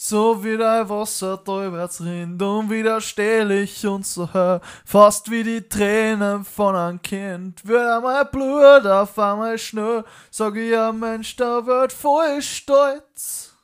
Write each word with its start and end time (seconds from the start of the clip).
so 0.00 0.44
wie 0.44 0.56
dein 0.56 0.88
Wasser 0.88 1.38
drüber's 1.38 2.00
rinnt, 2.00 2.40
unwiderstehlich 2.40 3.84
und 3.84 4.06
so 4.06 4.32
hell, 4.32 4.60
fast 4.84 5.28
wie 5.28 5.42
die 5.42 5.68
Tränen 5.68 6.44
von 6.44 6.76
einem 6.76 7.02
Kind. 7.02 7.66
Wird 7.66 7.84
einmal 7.84 8.24
Blut 8.26 8.86
auf 8.86 9.18
einmal 9.18 9.58
schnell, 9.58 10.04
sag 10.30 10.54
ich 10.54 10.70
ja 10.70 10.92
Mensch, 10.92 11.34
da 11.34 11.66
wird 11.66 11.92
voll 11.92 12.40
stolz. 12.40 13.56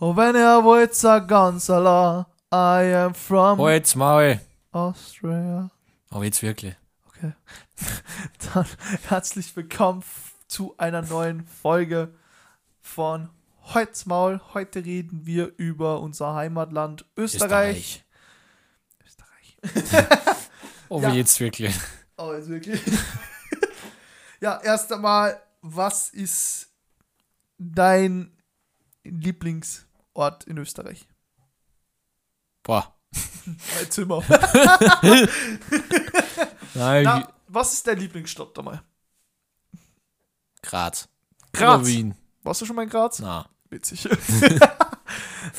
Und 0.00 0.16
wenn 0.16 0.34
ihr 0.34 0.64
wollt, 0.64 0.96
sag 0.96 1.28
ganz 1.28 1.70
allein, 1.70 2.26
I 2.52 2.92
am 2.92 3.14
from 3.14 3.60
Halt's 3.60 3.94
Maul. 3.94 4.40
Austria. 4.72 5.70
Aber 6.10 6.24
jetzt 6.24 6.42
wirklich. 6.42 6.74
Okay. 7.06 7.34
Dann 8.52 8.66
herzlich 9.08 9.54
willkommen 9.54 10.02
zu 10.48 10.74
einer 10.76 11.02
neuen 11.02 11.46
Folge 11.46 12.12
von 12.80 13.28
Holzmaul. 13.74 14.40
Heute 14.54 14.84
reden 14.84 15.26
wir 15.26 15.52
über 15.56 16.00
unser 16.00 16.34
Heimatland 16.34 17.04
Österreich. 17.16 18.04
Österreich. 19.04 20.48
Aber 20.88 21.02
Ja. 21.08 21.12
jetzt 21.14 21.38
wirklich. 21.40 21.74
Oh, 22.16 22.32
jetzt 22.32 22.48
wirklich. 22.48 22.80
ja, 24.40 24.60
erst 24.62 24.92
einmal, 24.92 25.40
was 25.62 26.08
ist 26.10 26.68
dein 27.58 28.36
Lieblingsort 29.04 30.44
in 30.44 30.58
Österreich? 30.58 31.06
Boah. 32.62 32.94
Mein 33.46 33.90
Zimmer. 33.90 34.22
Nein, 36.74 37.04
Na, 37.04 37.32
was 37.48 37.72
ist 37.72 37.86
dein 37.86 37.98
Lieblingsstadt 37.98 38.58
einmal? 38.58 38.82
Graz. 40.62 41.08
Graz. 41.52 41.80
Oder 41.80 41.86
Wien. 41.86 42.14
Warst 42.42 42.60
du 42.60 42.66
schon 42.66 42.76
mal 42.76 42.82
in 42.82 42.88
Graz? 42.90 43.18
Na. 43.18 43.48
Witzig. 43.70 44.08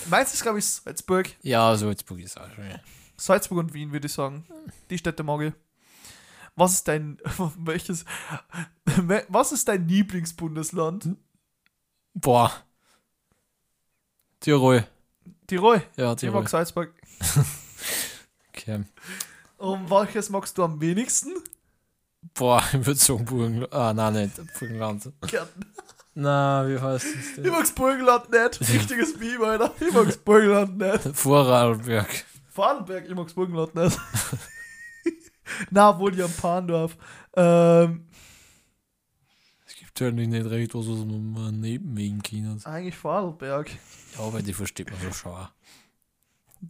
Meins 0.09 0.33
ist, 0.33 0.41
glaube 0.43 0.59
ich, 0.59 0.65
Salzburg. 0.65 1.29
Ja, 1.41 1.75
Salzburg 1.75 2.20
ist 2.20 2.39
auch 2.39 2.49
schon. 2.53 2.65
Salzburg 3.17 3.59
und 3.59 3.73
Wien, 3.73 3.91
würde 3.91 4.07
ich 4.07 4.13
sagen. 4.13 4.45
Die 4.90 4.98
Städte 4.98 5.23
mag 5.23 5.41
ich. 5.41 5.54
Was 6.55 6.73
ist 6.73 6.87
dein, 6.87 7.17
welches, 7.57 8.04
was 9.29 9.51
ist 9.54 9.67
dein 9.67 9.87
Lieblingsbundesland? 9.87 11.15
Boah. 12.13 12.51
Tirol. 14.41 14.85
Tirol. 15.48 15.82
Ja, 15.95 16.12
Ich 16.13 16.20
Tirol. 16.20 16.41
mag 16.41 16.49
Salzburg. 16.49 16.93
Okay. 18.49 18.84
Und 19.57 19.89
welches 19.89 20.29
magst 20.29 20.57
du 20.57 20.63
am 20.63 20.82
wenigsten? 20.82 21.34
Boah, 22.34 22.62
ich 22.73 22.85
würde 22.85 22.99
sagen 22.99 23.23
Burgenland. 23.26 23.73
Ah, 23.73 23.93
nein, 23.93 24.13
nicht. 24.13 24.59
Burgenland. 24.59 25.09
Kärnten. 25.27 25.65
Na, 26.13 26.67
wie 26.67 26.77
heißt 26.79 27.05
Ich 27.05 27.35
denn? 27.35 27.51
mag's 27.51 27.71
Burgenland 27.71 28.29
nicht. 28.29 28.59
Richtiges 28.70 29.17
Meme, 29.17 29.45
Alter. 29.45 29.73
Ich 29.79 29.93
mag's 29.93 30.17
Burgenland 30.17 30.77
nicht. 30.77 31.15
Vorarlberg. 31.17 32.26
Vorarlberg, 32.49 33.05
ich 33.07 33.15
mag's 33.15 33.34
Burgenland 33.34 33.73
nicht. 33.76 33.98
Na, 35.70 35.98
wohl 35.98 36.12
die 36.12 36.21
am 36.23 36.32
Pandorf. 36.34 36.98
Ähm, 37.35 38.07
Es 39.65 39.76
gibt 39.76 39.99
ja 39.99 40.12
nicht 40.12 40.45
recht, 40.49 40.73
was 40.76 40.87
aus 40.87 41.01
einem 41.01 41.59
Nebenwegen 41.62 42.21
können. 42.21 42.62
eigentlich 42.65 42.95
Vorarlberg. 42.98 43.70
Ja, 44.17 44.23
aber 44.26 44.41
die 44.41 44.54
versteht 44.54 44.91
man 44.91 44.99
so 44.99 45.12
schon. 45.13 45.32
auch. 45.32 45.49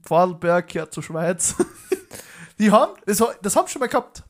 Vorarlberg 0.03 0.67
gehört 0.67 0.93
zur 0.93 1.03
Schweiz. 1.03 1.55
Die 2.59 2.69
haben, 2.69 2.93
das, 3.07 3.23
das 3.41 3.55
haben 3.55 3.65
sie 3.67 3.73
schon 3.73 3.79
mal 3.79 3.87
gehabt. 3.87 4.23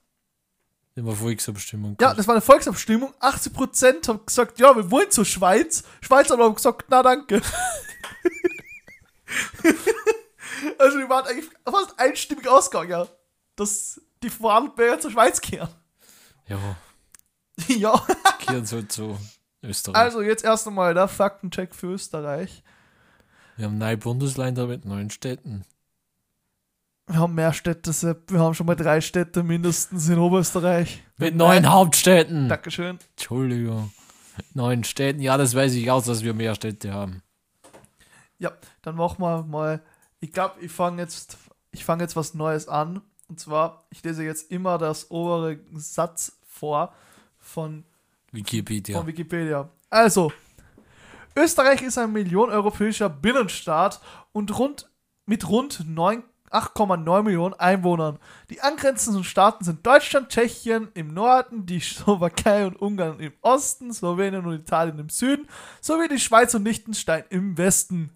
Eine 0.96 1.16
Volksabstimmung 1.16 1.96
Ja, 2.02 2.14
das 2.14 2.28
war 2.28 2.36
eine 2.36 2.42
Volksabstimmung. 2.42 3.14
80% 3.22 4.08
haben 4.10 4.26
gesagt, 4.26 4.60
ja, 4.60 4.76
wir 4.76 4.92
wollen 4.92 5.10
zur 5.10 5.24
Schweiz. 5.24 5.84
Schweizer 6.02 6.38
haben 6.38 6.56
gesagt, 6.56 6.86
na 6.90 7.02
danke. 7.02 7.42
also 10.78 10.98
die 10.98 11.08
waren 11.10 11.26
eigentlich 11.26 11.50
fast 11.66 11.98
einstimmig 11.98 12.48
ausgegangen, 12.48 12.90
ja, 12.90 13.08
dass 13.56 14.02
die 14.22 14.30
Vorarlberger 14.30 15.00
zur 15.00 15.12
Schweiz 15.12 15.40
kehren. 15.40 15.70
Ja, 16.48 16.60
ja. 17.68 18.06
gehören 18.46 18.66
so 18.66 18.82
zu 18.82 19.18
Österreich. 19.64 19.96
Also 19.96 20.22
jetzt 20.22 20.44
erst 20.44 20.68
einmal 20.68 20.94
der 20.94 21.08
Faktencheck 21.08 21.74
für 21.74 21.94
Österreich. 21.94 22.64
Wir 23.56 23.66
haben 23.66 23.78
neue 23.78 23.98
Bundesländer 23.98 24.68
mit 24.68 24.86
neuen 24.86 25.10
Städten. 25.10 25.66
Wir 27.12 27.20
haben 27.20 27.36
mehr 27.36 27.52
Städte. 27.52 27.92
Wir 28.30 28.40
haben 28.40 28.54
schon 28.54 28.66
mal 28.66 28.76
drei 28.78 29.02
Städte 29.02 29.44
mindestens 29.44 30.08
in 30.08 30.18
Oberösterreich. 30.18 31.04
Mit 31.18 31.36
neuen 31.36 31.70
Hauptstädten. 31.70 32.48
Dankeschön. 32.48 33.00
Entschuldigung. 33.18 33.92
Mit 34.38 34.56
neuen 34.56 34.84
Städten. 34.86 35.20
Ja, 35.20 35.38
das 35.38 35.54
weiß 35.54 35.74
ich 35.74 35.92
aus, 35.92 36.06
dass 36.06 36.24
wir 36.24 36.34
mehr 36.34 36.56
Städte 36.56 36.94
haben. 36.94 37.22
Ja, 38.40 38.54
dann 38.82 38.96
machen 38.96 39.20
wir 39.20 39.44
mal. 39.44 39.82
Ich 40.22 40.32
glaube, 40.32 40.56
ich 40.62 40.72
fange 40.72 41.02
jetzt, 41.02 41.38
ich 41.72 41.84
fange 41.84 42.04
jetzt 42.04 42.16
was 42.16 42.34
Neues 42.34 42.70
an. 42.70 43.02
Und 43.28 43.42
zwar, 43.42 43.84
ich 43.90 44.02
lese 44.04 44.24
jetzt 44.24 44.50
immer 44.50 44.78
das 44.78 45.12
obere 45.12 45.60
Satz 45.74 46.38
vor 46.48 46.94
von, 47.40 47.84
Wikipedia. 48.32 48.98
von 48.98 49.06
Wikipedia. 49.06 49.70
Also, 49.90 50.32
Österreich 51.36 51.82
ist 51.82 51.98
ein 51.98 52.14
millioneneuropäischer 52.14 53.10
Binnenstaat 53.10 54.00
und 54.32 54.58
rund 54.58 54.90
mit 55.26 55.50
rund 55.50 55.84
9 55.86 56.24
8,9 56.52 57.24
Millionen 57.24 57.54
Einwohnern. 57.54 58.20
Die 58.50 58.62
angrenzenden 58.62 59.24
Staaten 59.24 59.64
sind 59.64 59.86
Deutschland, 59.86 60.30
Tschechien 60.30 60.90
im 60.94 61.14
Norden, 61.14 61.66
die 61.66 61.80
Slowakei 61.80 62.66
und 62.68 62.82
Ungarn 62.82 63.20
im 63.20 63.34
Osten, 63.42 63.94
Slowenien 63.94 64.46
und 64.46 64.54
Italien 64.54 65.00
im 65.00 65.10
Süden, 65.10 65.48
sowie 65.80 66.08
die 66.08 66.20
Schweiz 66.20 66.54
und 66.54 66.66
Liechtenstein 66.66 67.24
im 67.30 67.58
Westen. 67.58 68.12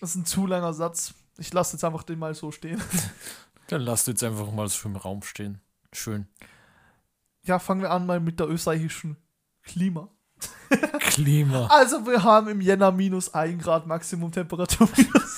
Das 0.00 0.10
ist 0.10 0.16
ein 0.16 0.26
zu 0.26 0.46
langer 0.46 0.72
Satz. 0.72 1.14
Ich 1.38 1.52
lasse 1.52 1.76
jetzt 1.76 1.84
einfach 1.84 2.02
den 2.02 2.18
mal 2.18 2.34
so 2.34 2.50
stehen. 2.50 2.82
Dann 3.68 3.82
lasst 3.82 4.08
jetzt 4.08 4.24
einfach 4.24 4.50
mal 4.50 4.68
so 4.68 4.88
im 4.88 4.96
Raum 4.96 5.22
stehen. 5.22 5.60
Schön. 5.92 6.26
Ja, 7.42 7.58
fangen 7.58 7.82
wir 7.82 7.90
an 7.90 8.06
mal 8.06 8.20
mit 8.20 8.40
der 8.40 8.48
österreichischen 8.48 9.16
Klima. 9.62 10.08
Klima. 11.00 11.68
Also 11.70 12.06
wir 12.06 12.22
haben 12.22 12.48
im 12.48 12.60
Jänner 12.60 12.92
minus 12.92 13.32
1 13.32 13.62
Grad 13.62 13.86
Maximumtemperatur. 13.86 14.88
Minus 14.96 15.37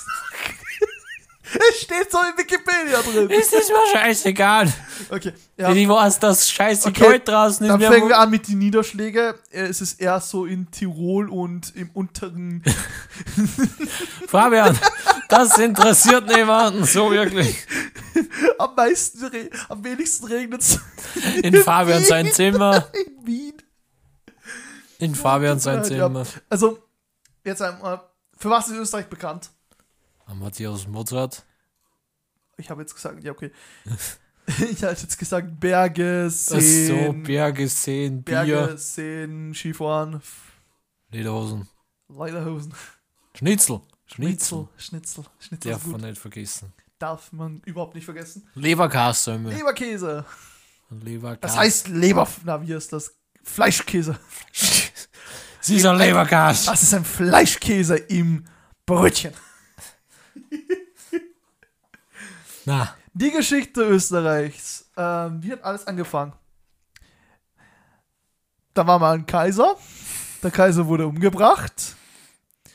steht 2.11 2.19
so 2.19 2.19
in 2.19 2.37
Wikipedia 2.37 3.01
drin. 3.01 3.29
Ist 3.29 3.53
das 3.53 3.69
mir 3.69 3.75
scheißegal. 3.99 4.73
Okay, 5.09 5.33
ja. 5.57 5.71
Ich 5.73 5.87
weiß, 5.89 6.19
dass 6.19 6.49
scheiße 6.51 6.89
Okay, 6.89 7.03
kalt 7.03 7.27
draußen. 7.27 7.67
Dann 7.67 7.79
wo- 7.81 8.09
wir 8.09 8.17
an 8.19 8.29
mit 8.29 8.47
den 8.47 8.59
Niederschlägen. 8.59 9.33
Äh, 9.51 9.61
Es 9.67 9.81
ist 9.81 9.99
eher 10.01 10.19
so 10.19 10.45
in 10.45 10.69
Tirol 10.71 11.29
und 11.29 11.75
im 11.75 11.89
unteren. 11.91 12.63
Fabian, 14.27 14.77
das 15.29 15.57
interessiert 15.57 16.27
niemanden 16.27 16.85
so 16.85 17.11
wirklich. 17.11 17.65
am 18.59 18.75
meisten, 18.75 19.31
am 19.69 19.83
wenigsten 19.83 20.25
regnet 20.27 20.61
es 20.61 20.79
In 21.43 21.55
Fabian 21.55 22.03
sein 22.03 22.31
Zimmer. 22.31 22.87
in 22.93 23.25
Wien. 23.25 23.53
In 24.99 25.15
Fabian 25.15 25.59
sein 25.59 25.77
Ja, 25.77 25.83
Zimmer. 25.83 26.25
Also, 26.49 26.79
jetzt 27.43 27.61
einmal. 27.61 28.01
Für 28.37 28.49
was 28.49 28.67
ist 28.69 28.75
Österreich 28.77 29.07
bekannt? 29.07 29.49
Matthias 30.33 30.87
Mozart. 30.87 31.43
Ich 32.61 32.69
habe 32.69 32.81
jetzt 32.81 32.93
gesagt, 32.93 33.23
ja, 33.23 33.31
okay. 33.31 33.51
ich 34.71 34.83
habe 34.83 34.93
jetzt 34.93 35.17
gesagt, 35.17 35.59
Berge, 35.59 36.27
Ach 36.27 36.31
so, 36.31 36.59
Seen, 36.59 37.23
Berge, 37.23 37.67
Seen, 37.67 38.23
Bier, 38.23 38.43
Berge, 38.43 38.77
Seen, 38.77 39.53
Skifahren, 39.53 40.21
Lederhosen. 41.11 41.67
Lederhosen, 42.09 42.73
Schnitzel. 43.35 43.81
Schnitzel, 44.05 44.67
Schnitzel, 44.75 45.23
Schnitzel 45.39 45.71
Darf 45.71 45.85
man 45.85 46.01
nicht 46.01 46.19
vergessen. 46.19 46.73
Darf 46.99 47.31
man 47.31 47.61
überhaupt 47.65 47.95
nicht 47.95 48.03
vergessen. 48.03 48.47
Leberkassemmel. 48.55 49.53
Leberkäse. 49.53 50.25
Leberkass. 50.89 51.39
Das 51.39 51.57
heißt 51.57 51.87
Leber... 51.87 52.27
Na, 52.43 52.61
wie 52.61 52.73
ist 52.73 52.91
das? 52.91 53.15
Fleischkäse. 53.41 54.19
Sie 55.61 55.77
ist 55.77 55.85
ein 55.85 55.97
Leberkass. 55.97 56.65
Das 56.65 56.83
ist 56.83 56.93
ein 56.93 57.05
Fleischkäse 57.05 57.95
im 57.95 58.43
Brötchen. 58.85 59.33
Na, 62.65 62.93
Die 63.13 63.31
Geschichte 63.31 63.81
Österreichs. 63.81 64.89
Ähm, 64.97 65.41
wie 65.43 65.51
hat 65.51 65.63
alles 65.63 65.87
angefangen? 65.87 66.33
Da 68.73 68.85
war 68.87 68.99
mal 68.99 69.15
ein 69.15 69.25
Kaiser. 69.25 69.75
Der 70.43 70.51
Kaiser 70.51 70.87
wurde 70.87 71.05
umgebracht. 71.07 71.95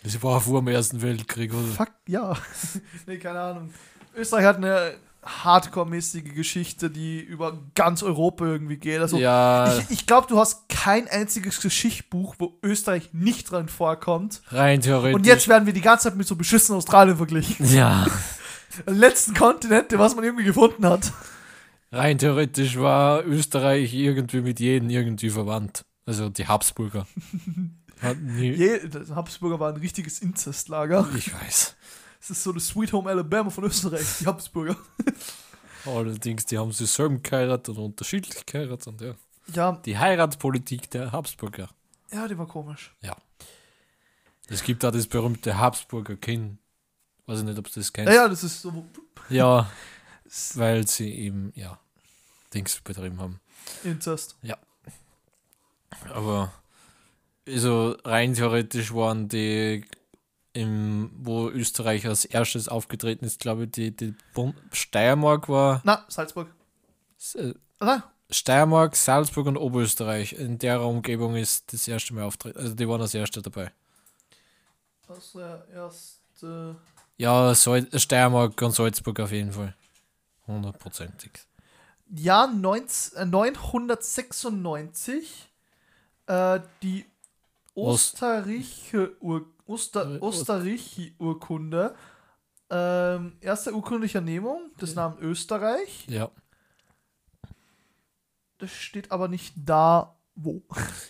das 0.03 0.23
war 0.23 0.41
vor 0.41 0.61
dem 0.61 0.69
Ersten 0.69 1.01
Weltkrieg, 1.03 1.53
oder? 1.53 1.67
Fuck, 1.75 1.91
ja. 2.07 2.35
nee, 3.07 3.17
keine 3.19 3.41
Ahnung. 3.41 3.75
Österreich 4.15 4.45
hat 4.45 4.57
eine 4.57 4.95
hardcore-mäßige 5.25 6.35
Geschichte, 6.35 6.89
die 6.89 7.21
über 7.21 7.59
ganz 7.75 8.03
Europa 8.05 8.45
irgendwie 8.45 8.77
geht. 8.77 9.01
Also, 9.01 9.19
Ja, 9.19 9.77
ich, 9.79 9.91
ich 9.91 10.07
glaube, 10.07 10.29
du 10.29 10.39
hast 10.39 10.69
kein 10.69 11.09
einziges 11.09 11.61
Geschichtsbuch, 11.61 12.37
wo 12.39 12.59
Österreich 12.63 13.11
nicht 13.13 13.51
dran 13.51 13.69
vorkommt. 13.69 14.43
rein 14.51 14.81
theoretisch. 14.81 15.17
Und 15.17 15.27
jetzt 15.27 15.49
werden 15.49 15.67
wir 15.67 15.73
die 15.73 15.81
ganze 15.81 16.05
Zeit 16.05 16.17
mit 16.17 16.29
so 16.29 16.37
beschissenen 16.37 16.79
Australien 16.79 17.17
verglichen. 17.17 17.67
Ja, 17.75 18.07
letzten 18.87 19.35
Kontinente, 19.35 19.99
was 19.99 20.15
man 20.15 20.25
irgendwie 20.25 20.45
gefunden 20.45 20.87
hat. 20.87 21.13
rein 21.93 22.19
theoretisch 22.19 22.79
war 22.79 23.25
Österreich 23.25 23.95
irgendwie 23.95 24.41
mit 24.41 24.61
jedem 24.61 24.91
irgendwie 24.91 25.31
verwandt. 25.31 25.85
Also 26.07 26.29
die 26.29 26.47
Habsburger. 26.47 27.07
Je, 28.39 28.87
das 28.89 29.11
Habsburger 29.11 29.59
war 29.59 29.73
ein 29.73 29.79
richtiges 29.81 30.21
Inzestlager. 30.21 31.09
ich 31.17 31.33
weiß. 31.33 31.75
Es 32.21 32.31
ist 32.31 32.43
so 32.43 32.53
das 32.53 32.67
Sweet 32.69 32.93
Home 32.93 33.09
Alabama 33.09 33.49
von 33.51 33.65
Österreich, 33.65 34.07
die 34.21 34.27
Habsburger. 34.27 34.77
Allerdings, 35.87 36.45
die 36.47 36.59
haben 36.59 36.73
sich 36.73 36.91
selber 36.91 37.17
geheiratet 37.17 37.71
oder 37.71 37.83
unterschiedlich 37.87 38.45
geheiratet. 38.45 38.87
Und 38.89 39.01
ja. 39.01 39.15
Ja, 39.55 39.73
Die 39.85 39.97
Heiratspolitik 39.97 40.91
der 40.91 41.13
Habsburger. 41.13 41.69
ja, 42.13 42.27
die 42.29 42.37
war 42.37 42.47
komisch. 42.47 42.95
Es 44.49 44.63
gibt 44.63 44.83
da 44.85 44.91
das 44.91 45.07
berühmte 45.07 45.59
Habsburger 45.59 46.17
Kind. 46.17 46.59
Weiß 47.27 47.41
ich 47.41 47.45
nicht, 47.45 47.59
ob 47.59 47.67
du 47.71 47.73
das 47.81 47.89
Ja, 47.89 47.93
kennst. 47.93 48.13
ja, 48.15 48.29
das 48.29 48.45
ist 48.45 48.63
so. 48.63 48.87
Ja, 49.29 49.71
weil 50.55 50.87
sie 50.87 51.13
eben, 51.13 51.53
ja, 51.57 51.79
Dings 52.55 52.81
betrieben 52.81 53.21
haben. 53.21 53.41
Inzest. 53.85 54.37
Aber 56.13 56.53
also 57.49 57.97
rein 58.05 58.35
theoretisch 58.35 58.93
waren 58.95 59.29
die, 59.29 59.85
im, 60.53 61.11
wo 61.19 61.49
Österreich 61.49 62.07
als 62.07 62.25
erstes 62.25 62.69
aufgetreten 62.69 63.25
ist, 63.25 63.41
glaube 63.41 63.65
ich, 63.65 63.71
die, 63.73 63.91
die 63.97 64.15
Steiermark 64.73 65.49
war 65.49 65.81
Na, 65.85 66.05
Salzburg. 66.09 66.49
äh, 67.35 67.55
Na, 67.81 68.05
Steiermark, 68.31 68.97
Salzburg 68.97 69.47
und 69.47 69.57
Oberösterreich. 69.57 70.33
In 70.35 70.59
der 70.59 70.81
Umgebung 70.83 71.37
ist 71.37 71.73
das 71.73 71.87
erste 71.87 72.15
Mal 72.15 72.25
auftreten. 72.25 72.59
Also 72.59 72.75
die 72.75 72.89
waren 72.89 73.01
das 73.01 73.15
erste 73.15 73.41
dabei. 73.43 73.73
das 75.07 75.35
erste. 75.73 76.77
Ja, 77.19 77.55
Sal 77.55 77.87
Steiermark 77.99 78.61
und 78.63 78.73
Salzburg 78.73 79.21
auf 79.21 79.33
jeden 79.33 79.53
Fall. 79.53 79.75
Hundertprozentig. 80.47 81.33
Jahr 82.15 82.47
19, 82.49 83.19
äh, 83.19 83.25
996. 83.27 85.49
Äh, 86.27 86.61
die 86.83 87.05
Ost- 87.75 88.15
Österreiche 88.15 89.17
Ur 89.21 89.47
Oster 89.67 90.21
Äh, 90.65 91.13
Urkunde. 91.19 91.95
Ähm, 92.71 93.37
erste 93.41 93.73
urkundliche 93.75 94.21
Nehmung 94.21 94.71
des 94.81 94.95
Ja. 94.95 95.09
Namen 95.09 95.19
Österreich. 95.23 96.07
Ja. 96.09 96.31
Das 98.59 98.71
steht 98.73 99.11
aber 99.13 99.29
nicht 99.29 99.55
da, 99.57 100.16
wo. 100.37 100.63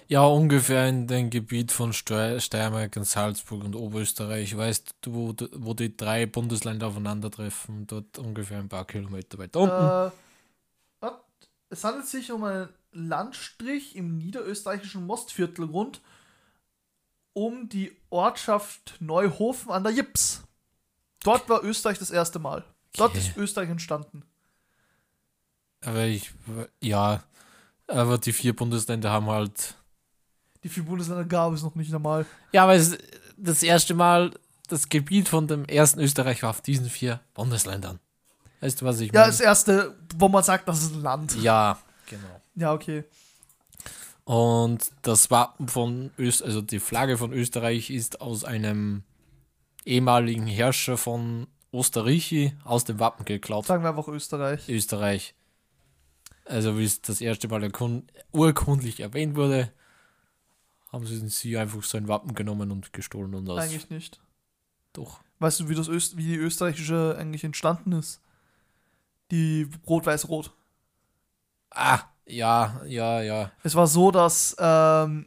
Ja, 0.09 0.25
ungefähr 0.25 0.89
in 0.89 1.07
dem 1.07 1.31
Gebiet 1.31 1.73
von 1.73 1.93
Steu 1.93 2.39
Steiermark 2.39 2.97
und 2.97 3.05
Salzburg 3.05 3.65
und 3.65 3.75
Oberösterreich. 3.75 4.57
Weißt 4.57 4.95
du, 5.03 5.13
wo, 5.15 5.35
wo 5.53 5.75
die 5.75 5.97
drei 5.97 6.27
Bundesländer 6.27 6.87
aufeinandertreffen? 6.87 7.87
Dort 7.87 8.19
ungefähr 8.19 8.59
ein 8.59 8.69
paar 8.69 8.87
Kilometer 8.87 9.39
weiter 9.39 9.61
unten. 9.61 10.11
Äh, 11.05 11.11
es 11.69 11.83
handelt 11.83 12.07
sich 12.07 12.31
um 12.31 12.45
einen 12.45 12.69
Landstrich 12.93 13.97
im 13.97 14.19
niederösterreichischen 14.19 15.05
Mostviertel 15.05 15.65
rund 15.65 16.01
um 17.33 17.69
die 17.69 17.95
Ortschaft 18.09 18.97
Neuhofen 19.01 19.71
an 19.71 19.83
der 19.83 19.93
Jips. 19.93 20.43
Dort 21.23 21.49
war 21.49 21.65
Österreich 21.65 21.99
das 21.99 22.11
erste 22.11 22.39
Mal. 22.39 22.65
Dort 22.97 23.11
Okay. 23.11 23.19
ist 23.19 23.37
Österreich 23.37 23.69
entstanden. 23.69 24.23
Aber 25.85 26.05
ich, 26.05 26.31
ja, 26.81 27.23
aber 27.87 28.19
die 28.19 28.33
vier 28.33 28.55
Bundesländer 28.55 29.11
haben 29.11 29.27
halt. 29.27 29.75
Die 30.63 30.69
vier 30.69 30.83
Bundesländer 30.85 31.25
gab 31.25 31.53
es 31.53 31.63
noch 31.63 31.75
nicht 31.75 31.95
einmal. 31.95 32.27
Ja, 32.53 32.65
aber 32.65 32.75
es, 32.75 32.97
das 33.37 33.63
erste 33.63 33.95
Mal, 33.95 34.33
das 34.69 34.89
Gebiet 34.89 35.29
von 35.29 35.47
dem 35.47 35.65
ersten 35.67 36.01
Österreich 36.01 36.43
war 36.43 36.51
auf 36.51 36.61
diesen 36.61 36.91
vier 36.91 37.21
Bundesländern. 37.35 38.01
Weißt 38.61 38.81
du, 38.81 38.87
was 38.87 39.01
ich 39.01 39.13
Ja, 39.13 39.21
meine? 39.21 39.33
das 39.33 39.41
erste, 39.41 39.97
wo 40.17 40.29
man 40.29 40.43
sagt, 40.43 40.67
das 40.69 40.83
ist 40.83 40.95
ein 40.95 41.03
Land. 41.03 41.37
Ja, 41.43 41.79
genau. 42.07 42.23
Ja, 42.59 42.73
okay. 42.73 43.05
Und 44.25 44.91
das 45.03 45.31
Wappen 45.31 45.69
von 45.69 46.11
Öst, 46.19 46.43
also 46.43 46.63
die 46.63 46.81
Flagge 46.81 47.19
von 47.19 47.33
Österreich 47.33 47.91
ist 47.91 48.21
aus 48.23 48.45
einem 48.45 49.05
ehemaligen 49.85 50.47
Herrscher 50.47 50.97
von 50.97 51.47
Osterreichi 51.71 52.55
aus 52.65 52.85
dem 52.85 52.99
Wappen 52.99 53.25
geklaut. 53.25 53.67
Sagen 53.67 53.85
wir 53.85 53.91
einfach 53.91 54.09
Österreich. 54.09 54.69
Österreich. 54.69 55.35
Also 56.47 56.79
wie 56.79 56.85
es 56.85 57.03
das 57.03 57.21
erste 57.21 57.49
Mal 57.49 57.71
urkundlich 58.33 59.01
erwähnt 59.01 59.35
wurde, 59.37 59.73
haben 60.93 61.07
sie 61.07 61.29
sie 61.29 61.59
einfach 61.59 61.83
sein 61.83 62.09
Wappen 62.09 62.35
genommen 62.35 62.71
und 62.71 62.93
gestohlen 62.93 63.35
und 63.35 63.49
aus. 63.51 63.61
Eigentlich 63.61 63.91
nicht. 63.91 64.21
Doch. 64.93 65.21
Weißt 65.41 65.61
du, 65.61 65.69
wie, 65.69 65.75
das 65.75 65.89
Öst 65.89 66.17
wie 66.17 66.25
die 66.25 66.37
österreichische 66.37 67.17
eigentlich 67.19 67.45
entstanden 67.45 67.93
ist? 67.93 68.21
Die 69.31 69.69
Rot-Weiß-Rot. 69.87 70.53
Ah, 71.71 72.01
ja, 72.25 72.81
ja, 72.87 73.21
ja. 73.21 73.51
Es 73.63 73.75
war 73.75 73.87
so, 73.89 74.11
dass 74.11 74.57
ähm, 74.59 75.27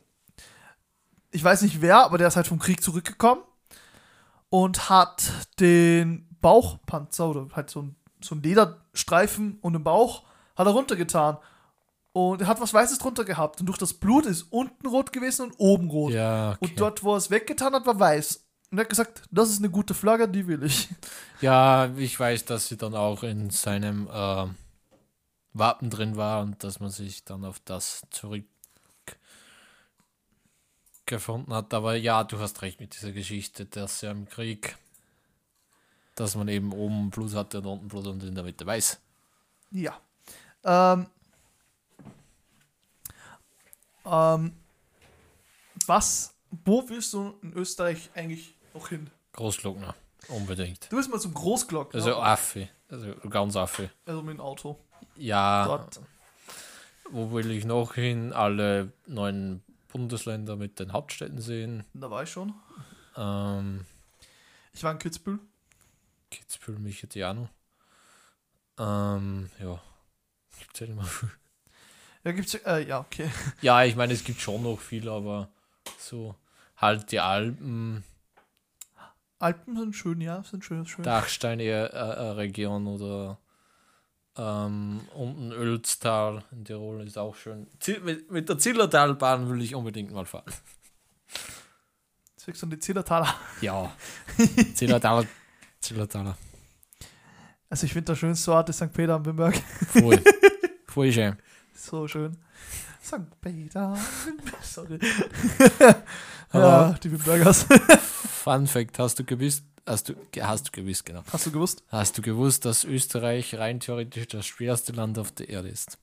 ich 1.31 1.43
weiß 1.43 1.61
nicht 1.61 1.81
wer, 1.81 2.05
aber 2.05 2.17
der 2.17 2.29
ist 2.29 2.37
halt 2.37 2.47
vom 2.47 2.59
Krieg 2.59 2.81
zurückgekommen 2.81 3.43
und 4.49 4.89
hat 4.89 5.31
den 5.59 6.27
Bauchpanzer 6.41 7.29
oder 7.29 7.47
halt 7.53 7.69
so 7.69 7.83
ein, 7.83 7.95
so 8.21 8.35
ein 8.35 8.41
Lederstreifen 8.41 9.59
und 9.61 9.73
den 9.73 9.83
Bauch 9.83 10.23
hat 10.59 10.67
er 10.67 10.73
runtergetan. 10.73 11.37
Und 12.11 12.41
er 12.41 12.47
hat 12.47 12.59
was 12.59 12.73
Weißes 12.73 12.99
drunter 12.99 13.23
gehabt. 13.23 13.61
Und 13.61 13.67
durch 13.67 13.77
das 13.77 13.93
Blut 13.93 14.25
ist 14.25 14.47
unten 14.51 14.87
rot 14.87 15.13
gewesen 15.13 15.45
und 15.45 15.53
oben 15.57 15.89
rot. 15.89 16.11
Ja, 16.11 16.51
okay. 16.51 16.59
Und 16.61 16.79
dort, 16.79 17.03
wo 17.03 17.13
er 17.13 17.17
es 17.17 17.29
weggetan 17.29 17.73
hat, 17.73 17.85
war 17.85 17.99
weiß. 17.99 18.43
Und 18.71 18.77
er 18.77 18.81
hat 18.81 18.89
gesagt, 18.89 19.21
das 19.31 19.49
ist 19.49 19.59
eine 19.59 19.69
gute 19.69 19.93
Flagge, 19.93 20.27
die 20.27 20.47
will 20.47 20.63
ich. 20.63 20.89
Ja, 21.41 21.89
ich 21.95 22.19
weiß, 22.19 22.43
dass 22.43 22.67
sie 22.67 22.75
dann 22.75 22.93
auch 22.93 23.23
in 23.23 23.49
seinem 23.49 24.09
äh, 24.11 24.47
Wappen 25.53 25.89
drin 25.89 26.17
war 26.17 26.41
und 26.41 26.61
dass 26.65 26.81
man 26.81 26.89
sich 26.89 27.23
dann 27.23 27.45
auf 27.45 27.61
das 27.63 28.01
zurückgefunden 28.09 28.51
hat. 31.53 31.73
Aber 31.73 31.95
ja, 31.95 32.25
du 32.25 32.39
hast 32.39 32.61
recht 32.61 32.81
mit 32.81 32.93
dieser 32.93 33.13
Geschichte, 33.13 33.65
dass 33.65 34.01
ja 34.01 34.11
im 34.11 34.27
Krieg, 34.27 34.75
dass 36.15 36.35
man 36.35 36.49
eben 36.49 36.73
oben 36.73 37.09
Blut 37.09 37.35
hatte 37.35 37.59
und 37.59 37.67
unten 37.67 37.87
Blut 37.87 38.07
und 38.07 38.21
in 38.21 38.35
der 38.35 38.43
Mitte 38.43 38.65
weiß. 38.65 38.99
Ja. 39.71 39.97
Ähm, 40.63 41.07
ähm, 44.05 44.53
was, 45.85 46.33
wo 46.65 46.87
willst 46.89 47.13
du 47.13 47.35
in 47.41 47.53
Österreich 47.53 48.09
eigentlich 48.15 48.55
noch 48.73 48.89
hin? 48.89 49.09
Großglockner, 49.33 49.95
unbedingt. 50.29 50.91
Du 50.91 50.97
bist 50.97 51.09
mal 51.09 51.19
zum 51.19 51.33
Großglockner. 51.33 51.95
Also 51.99 52.15
Affe, 52.19 52.69
also 52.89 53.13
ganz 53.29 53.55
Affe. 53.55 53.89
also 54.05 54.21
mit 54.21 54.35
dem 54.37 54.41
Auto. 54.41 54.77
Ja, 55.15 55.65
Dort. 55.65 56.01
wo 57.11 57.31
will 57.31 57.51
ich 57.51 57.65
noch 57.65 57.95
hin? 57.95 58.33
Alle 58.33 58.91
neuen 59.07 59.63
Bundesländer 59.89 60.55
mit 60.55 60.79
den 60.79 60.93
Hauptstädten 60.93 61.41
sehen. 61.41 61.83
Da 61.93 62.09
war 62.11 62.23
ich 62.23 62.31
schon. 62.31 62.53
Ähm, 63.17 63.85
Ich 64.73 64.83
war 64.83 64.91
in 64.91 64.99
Kitzbühel. 64.99 65.39
Kitzbühel, 66.31 66.77
Michetiano. 66.79 67.49
Ähm, 68.77 69.49
ja. 69.59 69.81
Gibt's 70.57 70.79
mehr 70.95 71.03
viel. 71.05 71.29
Ja, 72.23 72.31
gibt's, 72.31 72.53
äh, 72.55 72.85
ja, 72.87 72.99
okay. 72.99 73.29
Ja, 73.61 73.83
ich 73.83 73.95
meine, 73.95 74.13
es 74.13 74.23
gibt 74.23 74.41
schon 74.41 74.63
noch 74.63 74.79
viel, 74.79 75.07
aber 75.09 75.49
so 75.97 76.35
halt 76.77 77.11
die 77.11 77.19
Alpen, 77.19 78.03
Alpen 79.39 79.77
sind 79.77 79.95
schön, 79.95 80.19
ja, 80.21 80.43
sind 80.43 80.65
schön, 80.65 80.85
schön. 80.85 81.03
Dachstein-Region 81.03 82.87
oder 82.87 83.37
ähm, 84.37 85.01
unten 85.15 85.51
Ölztal 85.53 86.43
in 86.51 86.65
Tirol 86.65 87.05
ist 87.07 87.17
auch 87.17 87.35
schön. 87.35 87.67
Zi- 87.79 87.99
Mit, 87.99 88.29
mit 88.31 88.49
der 88.49 88.57
Zillertalbahn 88.57 89.49
will 89.49 89.61
ich 89.61 89.75
unbedingt 89.75 90.11
mal 90.11 90.25
fahren. 90.25 90.51
Jetzt 92.35 92.47
du 92.61 92.67
die 92.67 92.79
Zillertaler. 92.79 93.33
Ja. 93.61 93.93
Zillertaler. 94.75 95.25
Zillertaler. 95.79 96.37
Also 97.69 97.85
ich 97.85 97.93
finde 97.93 98.05
das 98.05 98.19
schönste 98.19 98.51
Ort 98.51 98.69
ist 98.69 98.77
St. 98.77 98.91
Peter 98.93 99.15
am 99.15 99.25
Wimberg. 99.25 99.55
Voll. 99.91 100.19
Voll 100.87 101.11
schön. 101.11 101.37
So 101.75 102.07
schön. 102.07 102.35
St. 103.03 103.39
Peter. 103.41 103.95
Sorry. 104.61 104.99
Ja, 106.53 106.93
die 107.03 107.11
Wimbergers. 107.11 107.65
Fun 108.43 108.65
Fact, 108.67 108.97
hast 108.97 109.19
du 109.19 109.23
gewusst, 109.23 109.63
hast 109.85 110.09
du, 110.09 110.15
hast 110.41 110.67
du 110.67 110.71
gewusst, 110.81 111.05
genau. 111.05 111.23
Hast 111.31 111.45
du 111.45 111.51
gewusst? 111.51 111.83
Hast 111.89 112.17
du 112.17 112.21
gewusst, 112.21 112.65
dass 112.65 112.83
Österreich 112.83 113.55
rein 113.55 113.79
theoretisch 113.79 114.27
das 114.27 114.47
schwerste 114.47 114.91
Land 114.93 115.19
auf 115.19 115.31
der 115.31 115.49
Erde 115.49 115.69
ist? 115.69 115.97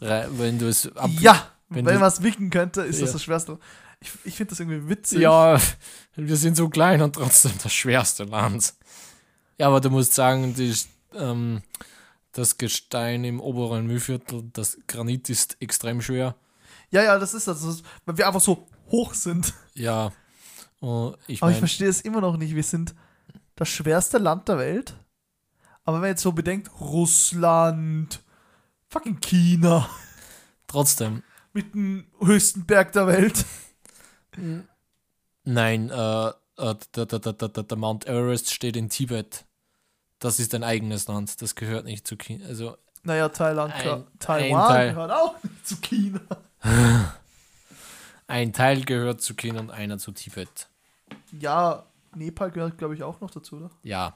Wenn 0.00 0.58
du 0.58 0.66
es 0.68 0.94
ab 0.96 1.10
ja, 1.20 1.46
wenn 1.68 1.86
wenn, 1.86 2.00
man 2.00 2.08
es 2.08 2.22
wicken 2.22 2.50
könnte, 2.50 2.82
ist 2.82 3.00
das 3.00 3.10
Ja. 3.10 3.12
das 3.12 3.22
Schwerste. 3.22 3.58
Ich, 4.00 4.10
ich 4.24 4.34
finde 4.34 4.50
das 4.50 4.60
irgendwie 4.60 4.88
witzig. 4.88 5.20
Ja, 5.20 5.56
wir 6.16 6.36
sind 6.36 6.56
so 6.56 6.68
klein 6.68 7.00
und 7.00 7.14
trotzdem 7.14 7.52
das 7.62 7.72
schwerste 7.72 8.24
Land. 8.24 8.74
Ja, 9.58 9.68
aber 9.68 9.80
du 9.80 9.90
musst 9.90 10.14
sagen, 10.14 10.54
die, 10.54 10.74
ähm, 11.16 11.62
das 12.32 12.58
Gestein 12.58 13.24
im 13.24 13.40
oberen 13.40 13.86
Mühlviertel, 13.86 14.44
das 14.52 14.78
Granit 14.86 15.28
ist 15.28 15.56
extrem 15.60 16.00
schwer. 16.00 16.34
Ja, 16.90 17.02
ja, 17.02 17.18
das 17.18 17.34
ist 17.34 17.46
das. 17.48 17.82
weil 18.04 18.18
wir 18.18 18.26
einfach 18.26 18.40
so 18.40 18.66
hoch 18.90 19.14
sind. 19.14 19.54
Ja. 19.74 20.12
Und 20.80 21.16
ich 21.26 21.42
Aber 21.42 21.52
ich 21.52 21.58
verstehe 21.58 21.88
es 21.88 22.00
immer 22.00 22.20
noch 22.20 22.36
nicht. 22.36 22.54
Wir 22.54 22.62
sind 22.62 22.94
das 23.56 23.68
schwerste 23.68 24.18
Land 24.18 24.48
der 24.48 24.58
Welt. 24.58 24.96
Aber 25.84 25.96
wenn 25.96 26.02
man 26.02 26.10
jetzt 26.10 26.22
so 26.22 26.32
bedenkt, 26.32 26.70
Russland, 26.80 28.20
fucking 28.88 29.20
China, 29.20 29.88
trotzdem, 30.66 31.22
mit 31.52 31.74
dem 31.74 32.06
höchsten 32.20 32.66
Berg 32.66 32.92
der 32.92 33.06
Welt. 33.06 33.44
Nein, 35.44 35.90
äh, 35.90 36.28
äh, 36.28 36.74
der, 36.94 37.06
der, 37.06 37.18
der, 37.18 37.32
der, 37.32 37.62
der 37.62 37.76
Mount 37.76 38.06
Everest 38.06 38.52
steht 38.52 38.76
in 38.76 38.88
Tibet. 38.88 39.44
Das 40.22 40.38
ist 40.38 40.54
ein 40.54 40.62
eigenes 40.62 41.08
Land, 41.08 41.42
das 41.42 41.54
gehört 41.56 41.84
nicht 41.84 42.06
zu 42.06 42.16
China. 42.16 42.46
Also, 42.46 42.76
Naja, 43.02 43.28
Thailand, 43.28 43.74
Ein- 43.74 43.82
gehört- 43.82 44.06
ein 44.12 44.18
Taiwan 44.20 44.68
Teil. 44.68 44.88
gehört 44.94 45.10
auch 45.10 45.42
nicht 45.42 45.66
zu 45.66 45.76
China. 45.80 46.20
ein 48.28 48.52
Teil 48.52 48.84
gehört 48.84 49.20
zu 49.20 49.34
China 49.34 49.60
und 49.60 49.70
einer 49.70 49.98
zu 49.98 50.12
Tibet. 50.12 50.68
Ja, 51.32 51.86
Nepal 52.14 52.50
gehört, 52.50 52.78
glaube 52.78 52.94
ich, 52.94 53.02
auch 53.02 53.20
noch 53.20 53.30
dazu, 53.30 53.56
oder? 53.56 53.70
Ja, 53.82 54.14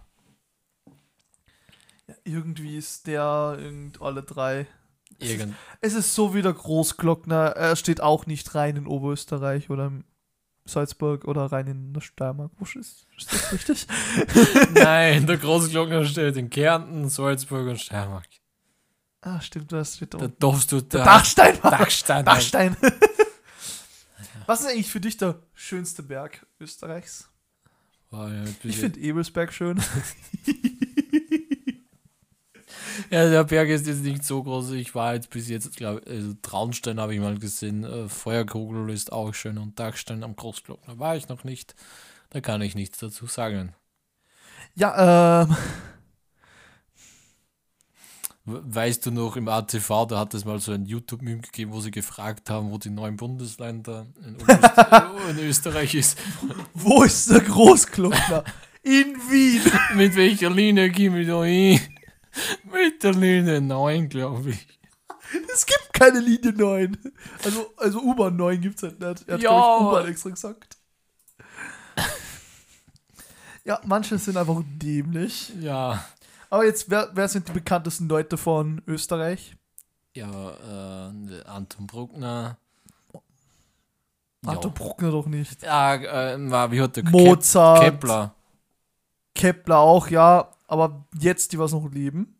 Ja, 2.07 2.15
irgendwie 2.25 2.77
ist 2.77 3.07
der 3.09 3.57
irgend 3.59 4.01
alle 4.01 4.23
drei. 4.23 4.67
irgend. 5.19 5.57
Es 5.81 5.95
ist 5.95 6.15
so 6.15 6.35
wie 6.35 6.43
der 6.43 6.53
Großglockner. 6.53 7.57
Er 7.57 7.75
steht 7.75 8.01
auch 8.01 8.27
nicht 8.27 8.55
rein 8.55 8.77
in 8.77 8.87
Oberösterreich 8.87 9.71
oder 9.71 9.87
im 9.87 10.05
Salzburg 10.67 11.25
oder 11.25 11.47
rein 11.47 11.67
in 11.67 11.93
der 11.93 12.01
Steiermark. 12.01 12.51
Ist, 12.61 13.07
ist 13.17 13.33
das 13.33 13.53
richtig? 13.53 13.87
Nein, 14.75 15.27
der 15.27 15.39
Großglockner 15.39 16.05
steht 16.05 16.37
in 16.37 16.51
Kärnten, 16.51 17.09
Salzburg 17.09 17.69
und 17.69 17.81
Steiermark. 17.81 18.27
ah, 19.23 19.41
stimmt, 19.41 19.73
das 19.73 19.97
steht 19.97 20.15
da. 20.15 20.19
Da 20.19 20.29
darfst 20.29 20.73
du 20.73 20.81
da. 20.81 21.05
Dachstein. 21.05 21.59
Dachstein. 21.63 22.25
Dachstein. 22.25 22.77
Was 24.47 24.61
ist 24.61 24.67
eigentlich 24.67 24.91
für 24.91 25.01
dich 25.01 25.17
der 25.17 25.41
schönste 25.55 26.03
Berg 26.03 26.47
Österreichs? 26.61 27.29
Boah, 28.11 28.31
ja, 28.31 28.45
Ich 28.63 28.77
finde 28.77 29.01
Ebelsberg 29.01 29.53
schön. 29.53 29.83
Ja, 33.11 33.29
der 33.29 33.45
Berg 33.45 33.69
ist 33.69 33.87
jetzt 33.87 34.03
nicht 34.03 34.25
so 34.25 34.43
groß. 34.43 34.73
Ich 34.73 34.95
war 34.95 35.15
jetzt 35.15 35.31
bis 35.31 35.49
jetzt, 35.49 35.77
glaube 35.77 36.03
ich, 36.05 36.11
also 36.11 36.35
Traunstein 36.43 37.01
habe 37.01 37.15
ich 37.15 37.21
mal 37.21 37.39
gesehen. 37.39 37.85
Äh, 37.85 38.09
Feuerkugel 38.09 38.91
ist 38.91 39.13
auch 39.13 39.33
schön 39.35 39.59
und 39.59 39.79
Dachstein 39.79 40.23
am 40.25 40.37
Großglockner 40.37 40.99
war 40.99 41.17
ich 41.17 41.29
noch 41.29 41.45
nicht. 41.45 41.75
Da 42.31 42.41
kann 42.41 42.63
ich 42.63 42.75
nichts 42.75 42.99
dazu 42.99 43.27
sagen. 43.27 43.75
Ja, 44.75 45.43
ähm, 45.43 45.57
We- 48.45 48.63
Weißt 48.65 49.05
du 49.07 49.11
noch, 49.11 49.37
im 49.37 49.49
ATV, 49.49 50.07
da 50.07 50.21
hat 50.21 50.33
es 50.35 50.45
mal 50.45 50.61
so 50.61 50.71
ein 50.73 50.87
YouTube-Meme 50.87 51.41
gegeben, 51.41 51.73
wo 51.73 51.81
sie 51.81 51.91
gefragt 51.91 52.49
haben, 52.49 52.71
wo 52.71 52.79
die 52.79 52.91
neuen 52.91 53.17
Bundesländer 53.17 54.07
in, 54.25 54.37
Oberöst 54.37 55.31
in 55.31 55.39
Österreich 55.49 55.95
ist. 55.97 56.17
wo 56.73 57.03
ist 57.03 57.29
der 57.31 57.41
Großglockner? 57.41 58.45
In 58.83 59.17
Wien. 59.31 59.63
Mit 59.97 60.15
welcher 60.15 60.51
Linie 60.51 60.91
gehen 60.91 61.15
wir 61.15 61.27
da 61.27 61.43
hin? 61.45 61.81
Mit 62.73 63.03
der 63.03 63.13
Linie 63.13 63.61
9, 63.61 64.09
glaube 64.09 64.51
ich. 64.51 64.67
Es 65.53 65.67
gibt 65.67 65.93
keine 65.93 66.21
Linie 66.21 66.53
9. 66.53 66.97
Also, 67.45 67.73
also 67.77 68.01
U-Bahn 68.01 68.37
9 68.37 68.61
gibt 68.61 68.77
es 68.77 68.83
halt 68.85 69.01
nicht. 69.01 69.29
Er 69.29 69.35
hat, 69.35 69.43
Ja, 69.43 69.77
U-Bahn 69.79 70.07
extra 70.09 70.31
gesagt. 70.31 70.77
Ja, 73.65 73.81
manche 73.85 74.17
sind 74.19 74.37
einfach 74.37 74.63
dämlich. 74.65 75.53
Ja, 75.61 76.05
Aber 76.51 76.65
jetzt, 76.65 76.89
wer, 76.89 77.11
wer 77.15 77.27
sind 77.29 77.49
die 77.49 77.53
bekanntesten 77.53 78.09
Leute 78.09 78.37
von 78.37 78.83
Österreich? 78.87 79.57
ja, 80.15 81.09
äh, 81.11 81.43
Anton 81.45 81.87
Bruckner. 81.87 82.57
Anton 84.47 84.73
Bruckner 84.73 85.11
doch 85.11 85.27
nicht. 85.27 85.63
Ja, 85.63 85.95
äh, 85.97 86.51
war- 86.51 86.71
wie 86.71 86.81
hat 86.81 86.97
der 86.97 87.05
Mozart. 87.05 87.81
Kepler. 87.83 88.35
Kepler 89.35 89.79
auch, 89.79 90.09
ja. 90.09 90.51
Aber 90.67 91.07
jetzt, 91.19 91.53
die 91.53 91.59
was 91.59 91.73
noch 91.73 91.91
leben. 91.93 92.35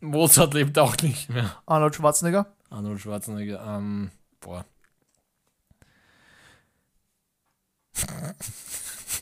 Mozart 0.00 0.52
lebt 0.54 0.78
auch 0.78 0.96
nicht 0.98 1.30
mehr. 1.30 1.56
Arnold 1.66 1.94
Schwarzenegger. 1.94 2.52
Arnold 2.70 3.00
Schwarzenegger, 3.00 3.64
ähm, 3.66 4.10
boah. 4.40 4.64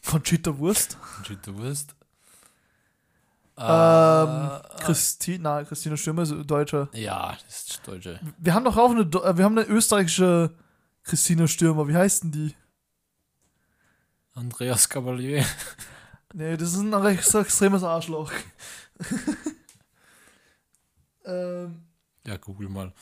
Conchita 0.06 0.56
Wurst. 0.58 0.96
Du 1.44 1.58
wirst. 1.58 1.94
Ähm, 3.56 3.66
Äh, 3.66 4.60
Christina, 4.84 5.62
Christina 5.64 5.96
Stürmer 5.96 6.22
ist 6.22 6.32
Deutscher. 6.50 6.88
ja, 6.94 7.36
ist 7.46 7.80
Deutsche. 7.86 8.18
Wir 8.38 8.54
haben 8.54 8.64
doch 8.64 8.76
auch 8.76 8.90
eine, 8.90 9.02
äh, 9.02 9.36
wir 9.36 9.44
haben 9.44 9.56
eine 9.58 9.66
österreichische 9.68 10.54
Christina 11.04 11.46
Stürmer. 11.46 11.86
Wie 11.86 11.96
heißt 11.96 12.24
denn 12.24 12.32
die? 12.32 12.54
Andreas 14.34 14.88
Cavalier. 14.88 15.44
Nee, 16.34 16.56
das 16.56 16.72
ist 16.72 16.78
ein 16.80 16.94
recht 16.94 17.34
extremes 17.34 17.82
Arschloch. 17.82 18.32
ähm, 21.24 21.82
Ja, 22.26 22.36
google 22.36 22.68
mal. 22.68 22.92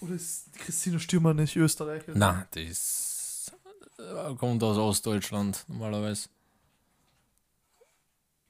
oder 0.00 0.14
ist 0.14 0.52
Christina 0.54 0.98
Stürmer 0.98 1.34
nicht 1.34 1.56
Österreicherin? 1.56 2.18
Na, 2.18 2.46
die 2.54 2.64
ist, 2.64 3.52
äh, 3.98 4.34
kommt 4.34 4.62
aus 4.62 4.76
Ostdeutschland 4.76 5.64
normalerweise. 5.68 6.28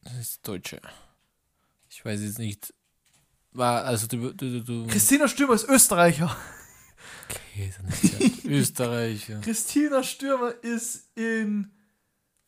Das 0.03 0.15
ist 0.17 0.47
Deutsche. 0.47 0.81
Ich 1.89 2.05
weiß 2.05 2.21
jetzt 2.21 2.39
nicht. 2.39 2.75
War, 3.53 3.85
also 3.85 4.07
du, 4.09 4.33
du, 4.33 4.51
du, 4.51 4.61
du 4.61 4.87
Christina 4.89 5.29
Stürmer 5.29 5.55
ist 5.55 5.69
Österreicher. 5.69 6.37
okay, 7.25 7.73
dann 7.77 7.89
ist 7.89 8.03
ja 8.03 8.19
Österreicher. 8.51 9.41
Christina 9.41 10.03
Stürmer 10.03 10.53
ist 10.63 11.07
in 11.15 11.71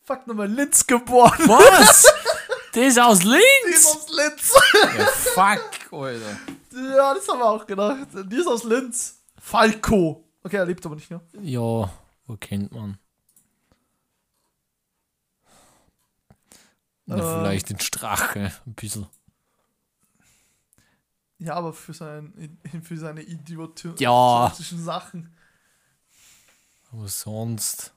Fuck 0.06 0.26
nochmal 0.28 0.48
Linz 0.48 0.86
geboren. 0.86 1.48
Was? 1.48 2.06
Der 2.74 2.86
ist 2.88 2.98
aus 3.00 3.18
Die 3.20 3.26
ist 3.28 3.64
Linz? 3.64 3.86
aus 3.86 4.08
Linz. 4.10 4.54
Ja, 4.98 5.06
fuck, 5.06 5.92
Alter. 5.92 6.38
Ja, 6.72 7.14
das 7.14 7.26
haben 7.28 7.38
wir 7.40 7.46
auch 7.46 7.66
gedacht. 7.66 8.06
Die 8.12 8.36
ist 8.36 8.46
aus 8.46 8.62
Linz. 8.64 9.22
Falco. 9.40 10.24
Okay, 10.44 10.56
er 10.58 10.66
lebt 10.66 10.84
aber 10.86 10.94
nicht 10.94 11.10
mehr. 11.10 11.20
Ja, 11.40 11.90
wo 12.26 12.36
kennt 12.38 12.70
man? 12.72 12.98
Na, 17.06 17.16
Äh. 17.16 17.18
vielleicht 17.40 17.70
in 17.70 17.80
Strache, 17.80 18.52
ein 18.66 18.74
bisschen. 18.74 19.06
Ja, 21.38 21.54
aber 21.54 21.72
für, 21.72 21.94
sein, 21.94 22.58
für 22.82 22.96
seine 22.96 23.22
idiotischen 23.22 23.96
Ja. 23.98 24.54
Sachen. 24.60 25.34
Aber 26.92 27.08
sonst. 27.08 27.92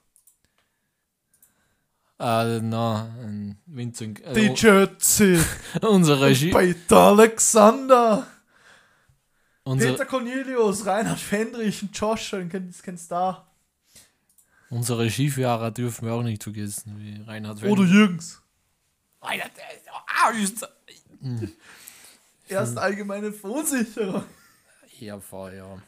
Na, 2.20 3.14
ein 3.22 3.58
Vincent. 3.66 4.20
Äh, 4.22 4.34
DJ 4.34 4.86
C. 4.98 5.40
unser 5.82 6.20
Regie. 6.20 6.50
Peter 6.50 6.96
Alexander. 6.98 8.26
Unser, 9.64 9.92
Peter 9.92 10.04
Cornelius. 10.04 10.84
Reinhard 10.84 11.18
Fendrich. 11.18 11.82
und 11.82 11.96
Josh. 11.98 12.30
Den 12.30 12.48
kennst, 12.50 12.82
kennst 12.82 13.10
du 13.10 13.14
da. 13.14 13.46
unsere 14.68 15.10
Skifahrer 15.10 15.70
dürfen 15.70 16.06
wir 16.06 16.14
auch 16.14 16.22
nicht 16.22 16.42
vergessen, 16.42 16.98
wie 16.98 17.22
Reinhard 17.22 17.62
Oder 17.62 17.84
Jürgens. 17.84 18.42
Reinhard, 19.22 19.52
Erst 22.48 22.76
allgemeine 22.78 23.32
Verunsicherung. 23.32 24.24
Ja, 24.98 25.18
vor, 25.20 25.52
ja. 25.52 25.80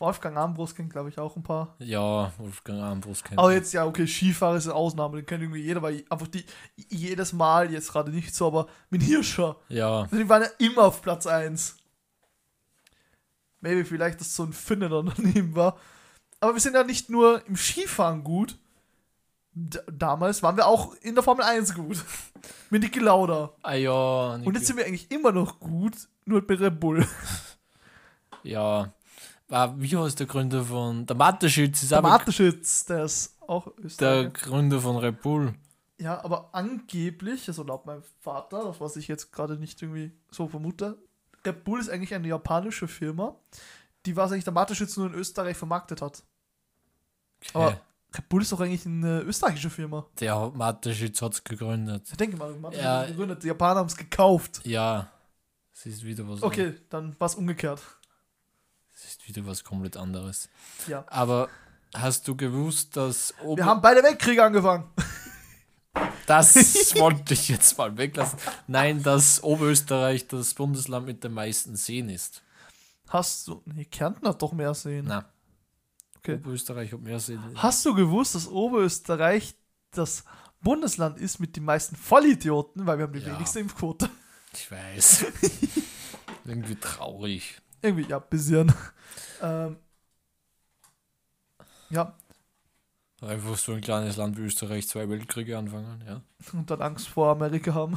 Wolfgang 0.00 0.36
Armbrust 0.36 0.76
kennt, 0.76 0.90
glaube 0.90 1.08
ich, 1.08 1.18
auch 1.18 1.34
ein 1.34 1.42
paar. 1.42 1.74
Ja, 1.80 2.32
Wolfgang 2.38 2.80
Armbrust 2.80 3.24
kennt 3.24 3.38
Aber 3.38 3.52
jetzt, 3.52 3.72
ja, 3.72 3.84
okay, 3.84 4.06
Skifahrer 4.06 4.56
ist 4.56 4.66
eine 4.66 4.74
Ausnahme. 4.74 5.16
Den 5.16 5.26
kennt 5.26 5.42
irgendwie 5.42 5.62
jeder, 5.62 5.82
weil 5.82 6.04
einfach 6.08 6.28
die 6.28 6.44
jedes 6.76 7.32
Mal, 7.32 7.72
jetzt 7.72 7.90
gerade 7.90 8.12
nicht 8.12 8.32
so, 8.34 8.46
aber 8.46 8.68
mit 8.90 9.02
Hirscher. 9.02 9.56
Ja, 9.68 10.06
Die 10.06 10.28
waren 10.28 10.42
ja 10.42 10.48
immer 10.58 10.84
auf 10.84 11.02
Platz 11.02 11.26
1. 11.26 11.76
Maybe 13.60 13.84
vielleicht, 13.84 14.20
dass 14.20 14.36
so 14.36 14.44
ein 14.44 14.52
Finne 14.52 14.88
dann 14.88 15.12
daneben 15.16 15.56
war. 15.56 15.76
Aber 16.40 16.54
wir 16.54 16.60
sind 16.60 16.74
ja 16.74 16.84
nicht 16.84 17.10
nur 17.10 17.44
im 17.46 17.56
Skifahren 17.56 18.22
gut. 18.22 18.56
D 19.52 19.80
damals 19.90 20.44
waren 20.44 20.56
wir 20.56 20.68
auch 20.68 20.94
in 21.00 21.16
der 21.16 21.24
Formel 21.24 21.44
1 21.44 21.74
gut. 21.74 22.04
mit 22.70 22.82
Niki 22.84 23.00
Lauda. 23.00 23.50
ah, 23.62 23.74
ja. 23.74 24.34
Und 24.34 24.54
jetzt 24.54 24.68
sind 24.68 24.76
wir 24.76 24.86
eigentlich 24.86 25.10
immer 25.10 25.32
noch 25.32 25.58
gut, 25.58 25.94
nur 26.24 26.44
mit 26.46 26.60
Red 26.60 26.78
Bull. 26.78 27.04
Ja. 28.44 28.92
War, 29.48 29.80
wie 29.80 29.96
heißt 29.96 30.20
der 30.20 30.26
Gründer 30.26 30.64
von. 30.64 31.06
Der 31.06 31.16
Mateschitz 31.16 31.82
ist 31.82 31.90
Der 31.92 31.98
aber 31.98 32.10
Mateschitz, 32.10 32.84
der 32.84 33.04
ist 33.04 33.36
auch 33.46 33.64
der 33.76 33.84
Österreicher. 33.84 34.30
Gründer 34.30 34.80
von 34.80 34.96
Red 34.96 35.22
Bull. 35.22 35.54
Ja, 35.98 36.22
aber 36.22 36.50
angeblich, 36.52 37.48
also 37.48 37.62
laut 37.64 37.86
meinem 37.86 38.02
Vater, 38.20 38.62
das 38.64 38.80
was 38.80 38.96
ich 38.96 39.08
jetzt 39.08 39.32
gerade 39.32 39.56
nicht 39.56 39.80
irgendwie 39.82 40.12
so 40.30 40.46
vermute, 40.48 40.98
Red 41.46 41.64
Bull 41.64 41.80
ist 41.80 41.88
eigentlich 41.88 42.14
eine 42.14 42.28
japanische 42.28 42.86
Firma, 42.86 43.34
die 44.06 44.14
was 44.16 44.30
eigentlich 44.30 44.44
der 44.44 44.52
Mateschitz 44.52 44.96
nur 44.96 45.06
in 45.06 45.14
Österreich 45.14 45.56
vermarktet 45.56 46.02
hat. 46.02 46.22
Aber 47.54 47.68
Okay. 47.68 47.76
Red 48.16 48.28
Bull 48.30 48.42
ist 48.42 48.52
doch 48.52 48.60
eigentlich 48.60 48.86
eine 48.86 49.20
österreichische 49.20 49.68
Firma. 49.70 50.06
Der 50.20 50.50
Mateschitz 50.54 51.20
hat 51.20 51.34
es 51.34 51.44
gegründet. 51.44 52.06
Ich 52.10 52.16
denke 52.16 52.36
mal, 52.38 52.52
Mateschitz 52.54 52.84
Ja. 52.84 53.04
gegründet, 53.04 53.42
die 53.42 53.48
Japaner 53.48 53.80
haben 53.80 53.86
es 53.86 53.96
gekauft. 53.96 54.60
Ja. 54.64 55.10
Es 55.74 55.84
ist 55.86 56.04
wieder 56.04 56.26
was. 56.28 56.42
Okay, 56.42 56.74
dann 56.90 57.14
war 57.20 57.26
es 57.26 57.34
umgekehrt. 57.34 57.80
Es 59.00 59.04
ist 59.04 59.28
wieder 59.28 59.46
was 59.46 59.62
komplett 59.62 59.96
anderes. 59.96 60.48
Ja. 60.88 61.04
Aber 61.06 61.48
hast 61.94 62.26
du 62.26 62.34
gewusst, 62.36 62.96
dass 62.96 63.32
Ober 63.44 63.58
Wir 63.58 63.66
haben 63.66 63.80
beide 63.80 64.02
Weltkriege 64.02 64.42
angefangen. 64.42 64.90
das 66.26 66.54
wollte 66.96 67.34
ich 67.34 67.48
jetzt 67.48 67.78
mal 67.78 67.96
weglassen. 67.96 68.38
Nein, 68.66 69.02
dass 69.02 69.40
Oberösterreich 69.42 70.26
das 70.26 70.52
Bundesland 70.54 71.06
mit 71.06 71.22
den 71.22 71.32
meisten 71.32 71.76
Seen 71.76 72.08
ist. 72.08 72.42
Hast 73.08 73.46
du. 73.46 73.62
Nee, 73.66 73.84
Kärnten 73.84 74.26
hat 74.28 74.42
doch 74.42 74.52
mehr 74.52 74.74
Seen. 74.74 75.04
Na, 75.06 75.24
Okay. 76.18 76.34
Oberösterreich 76.34 76.92
hat 76.92 77.00
mehr 77.00 77.20
Sinn. 77.20 77.40
Hast 77.54 77.86
du 77.86 77.94
gewusst, 77.94 78.34
dass 78.34 78.48
Oberösterreich 78.48 79.54
das 79.92 80.24
Bundesland 80.60 81.16
ist 81.18 81.38
mit 81.38 81.54
den 81.56 81.64
meisten 81.64 81.94
Vollidioten, 81.94 82.84
weil 82.86 82.98
wir 82.98 83.04
haben 83.04 83.12
die 83.12 83.20
Ja. 83.20 83.34
wenigste 83.36 83.60
Impfquote. 83.60 84.10
Ich 84.52 84.68
weiß. 84.70 85.26
Irgendwie 86.44 86.74
traurig. 86.74 87.62
Irgendwie, 87.82 88.08
ja, 88.08 88.18
bisschen. 88.18 88.72
ähm, 89.42 89.76
ja, 91.90 92.14
Einfach 93.20 93.56
so 93.56 93.72
ein 93.72 93.80
kleines 93.80 94.16
Land 94.16 94.38
wie 94.38 94.42
Österreich 94.42 94.86
zwei 94.86 95.08
Weltkriege 95.08 95.58
anfangen, 95.58 96.04
ja. 96.06 96.22
und 96.52 96.70
dann 96.70 96.80
Angst 96.80 97.08
vor 97.08 97.30
Amerika 97.30 97.74
haben. 97.74 97.96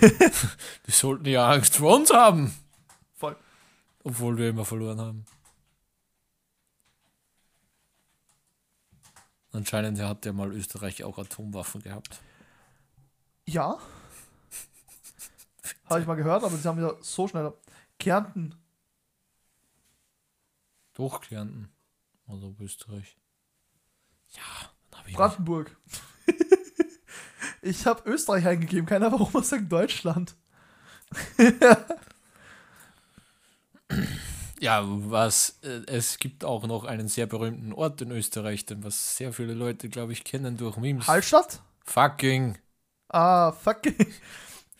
Die 0.86 0.90
sollten 0.90 1.26
ja 1.26 1.50
Angst 1.50 1.76
vor 1.76 1.96
uns 1.96 2.10
haben. 2.10 2.54
Voll. 3.14 3.36
Obwohl 4.02 4.38
wir 4.38 4.48
immer 4.48 4.64
verloren 4.64 5.00
haben. 5.00 5.26
Anscheinend 9.52 10.00
hat 10.00 10.24
ja 10.24 10.32
mal 10.32 10.50
Österreich 10.54 11.04
auch 11.04 11.18
Atomwaffen 11.18 11.82
gehabt. 11.82 12.22
Ja. 13.46 13.78
Habe 15.90 16.00
ich 16.00 16.06
mal 16.06 16.14
gehört, 16.14 16.42
aber 16.42 16.56
sie 16.56 16.66
haben 16.66 16.80
ja 16.80 16.94
so 17.02 17.28
schnell. 17.28 17.52
Kärnten. 18.00 18.56
Durch 20.94 21.20
Kärnten. 21.20 21.70
Oder 22.26 22.52
Österreich. 22.60 23.16
Ja, 24.30 24.42
dann 24.90 25.00
habe 25.00 25.10
ich. 25.10 25.16
Brandenburg. 25.16 25.76
ich 27.62 27.86
habe 27.86 28.08
Österreich 28.10 28.46
eingegeben, 28.46 28.86
keiner 28.86 29.12
warum 29.12 29.30
man 29.32 29.44
sagt 29.44 29.70
Deutschland. 29.70 30.34
Ja, 34.60 34.84
was 34.84 35.58
äh, 35.62 35.80
es 35.86 36.18
gibt 36.18 36.44
auch 36.44 36.66
noch 36.66 36.84
einen 36.84 37.08
sehr 37.08 37.26
berühmten 37.26 37.72
Ort 37.72 38.02
in 38.02 38.10
Österreich, 38.10 38.66
den 38.66 38.84
was 38.84 39.16
sehr 39.16 39.32
viele 39.32 39.54
Leute, 39.54 39.88
glaube 39.88 40.12
ich, 40.12 40.22
kennen 40.22 40.58
durch 40.58 40.76
Memes. 40.76 41.08
Hallstatt? 41.08 41.62
Fucking. 41.84 42.58
Ah, 43.08 43.52
fuck. 43.52 43.80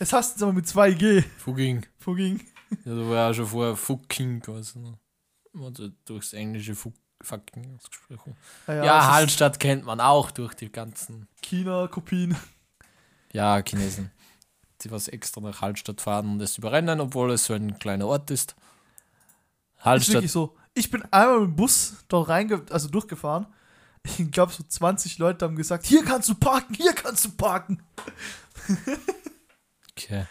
Es 0.02 0.12
hast 0.14 0.40
du 0.40 0.46
aber 0.46 0.54
mit 0.54 0.66
2G. 0.66 1.24
Fucking. 1.38 1.84
Fucking. 1.98 2.40
Ja, 2.84 2.94
da 2.94 3.08
war 3.08 3.16
ja 3.16 3.34
schon 3.34 3.46
vorher 3.46 3.76
fucking 3.76 4.40
quasi. 4.40 4.78
Ne? 4.78 4.98
Also 5.64 5.88
durchs 6.04 6.32
englische 6.32 6.74
Fuck, 6.74 6.94
fucking 7.22 7.76
ausgesprochen. 7.76 8.36
Naja, 8.66 8.84
Ja, 8.84 8.98
es 8.98 9.04
ist 9.04 9.10
Hallstatt 9.12 9.60
kennt 9.60 9.84
man 9.84 10.00
auch 10.00 10.30
durch 10.30 10.54
die 10.54 10.70
ganzen, 10.70 11.28
China, 11.42 11.88
Kopien. 11.88 12.36
ja, 13.32 13.60
Chinesen, 13.62 14.10
die 14.82 14.90
was 14.90 15.08
extra 15.08 15.40
nach 15.40 15.60
Hallstatt 15.60 16.00
fahren 16.00 16.30
und 16.32 16.38
das 16.38 16.56
überrennen, 16.58 17.00
obwohl 17.00 17.32
es 17.32 17.44
so 17.46 17.54
ein 17.54 17.78
kleiner 17.78 18.06
Ort 18.06 18.30
ist. 18.30 18.52
Ist 19.78 19.84
Hallstatt, 19.84 20.14
wirklich 20.14 20.32
so. 20.32 20.56
Ich 20.74 20.90
bin 20.90 21.02
einmal 21.10 21.40
mit 21.40 21.48
dem 21.50 21.56
Bus 21.56 21.96
dort 22.08 22.28
reinge 22.28 22.64
also 22.70 22.88
durchgefahren. 22.88 23.46
Ich 24.18 24.30
glaube, 24.30 24.52
so 24.52 24.62
20 24.62 25.18
Leute 25.18 25.44
haben 25.44 25.56
gesagt, 25.56 25.84
hier 25.84 26.02
kannst 26.04 26.28
du 26.28 26.34
parken, 26.34 26.74
hier 26.74 26.94
kannst 26.94 27.24
du 27.26 27.30
parken. 27.32 27.82
okay. 29.92 30.26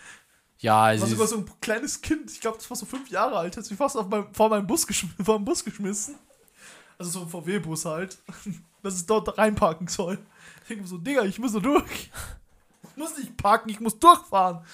Ja, 0.60 0.92
es 0.92 1.00
war 1.02 1.08
sogar 1.08 1.28
so 1.28 1.38
ein 1.38 1.46
kleines 1.62 2.02
Kind, 2.02 2.30
ich 2.32 2.42
glaube, 2.42 2.58
das 2.58 2.70
war 2.70 2.76
so 2.76 2.86
fünf 2.86 3.10
Jahre 3.10 3.38
alt, 3.38 3.56
hat 3.56 3.64
sich 3.64 3.78
fast 3.78 3.96
auf 3.96 4.10
mein, 4.10 4.34
vor 4.34 4.50
meinem 4.50 4.68
Bus, 4.68 4.86
vor 5.24 5.36
meinem 5.36 5.46
Bus 5.46 5.64
geschmissen. 5.64 6.16
Also 6.98 7.12
so 7.12 7.22
ein 7.22 7.30
VW-Bus 7.30 7.86
halt. 7.86 8.18
Dass 8.84 8.94
es 8.94 9.06
dort 9.06 9.38
reinparken 9.38 9.88
soll. 9.88 10.20
Ich 10.62 10.68
denke 10.70 10.88
so, 10.88 10.98
Digga, 10.98 11.24
ich 11.24 11.40
muss 11.40 11.54
da 11.54 11.60
durch. 11.60 12.12
Ich 12.84 12.98
muss 12.98 13.18
nicht 13.18 13.36
parken, 13.38 13.70
ich 13.70 13.80
muss 13.80 14.00
durchfahren. 14.00 14.66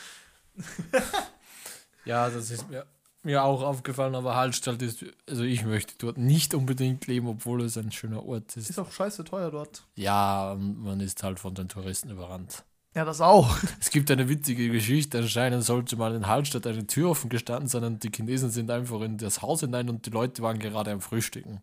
ja, 2.06 2.30
das 2.30 2.50
ist 2.50 2.70
mir, 2.70 2.86
mir 3.24 3.44
auch 3.44 3.62
aufgefallen, 3.62 4.16
aber 4.16 4.36
Hallstatt 4.36 4.82
ist, 4.82 5.06
also 5.28 5.44
ich 5.44 5.66
möchte 5.66 5.96
dort 5.98 6.18
nicht 6.18 6.54
unbedingt 6.54 7.08
leben, 7.08 7.28
obwohl 7.28 7.64
es 7.64 7.78
ein 7.78 7.92
schöner 7.92 8.26
Ort 8.26 8.58
ist. 8.58 8.70
Ist 8.70 8.80
auch 8.80 8.92
scheiße 8.92 9.24
teuer 9.24 9.52
dort. 9.52 9.84
Ja, 9.96 10.56
man 10.58 11.00
ist 11.00 11.24
halt 11.24 11.40
von 11.40 11.54
den 11.56 11.68
Touristen 11.68 12.10
überrannt. 12.10 12.64
Ja, 12.96 13.04
das 13.04 13.20
auch. 13.20 13.58
Es 13.80 13.90
gibt 13.90 14.10
eine 14.10 14.30
witzige 14.30 14.70
Geschichte. 14.70 15.18
Anscheinend 15.20 15.64
sollte 15.66 15.98
mal 15.98 16.16
in 16.16 16.28
Hallstatt 16.28 16.66
eine 16.66 16.88
Tür 16.88 17.10
offen 17.10 17.30
gestanden 17.30 17.68
sein 17.68 17.84
und 17.84 18.04
die 18.04 18.10
Chinesen 18.10 18.50
sind 18.52 18.72
einfach 18.72 19.02
in 19.02 19.18
das 19.18 19.42
Haus 19.42 19.60
hinein 19.60 19.90
und 19.90 20.06
die 20.06 20.12
Leute 20.12 20.42
waren 20.42 20.60
gerade 20.60 20.92
am 20.92 21.02
Frühstücken. 21.02 21.60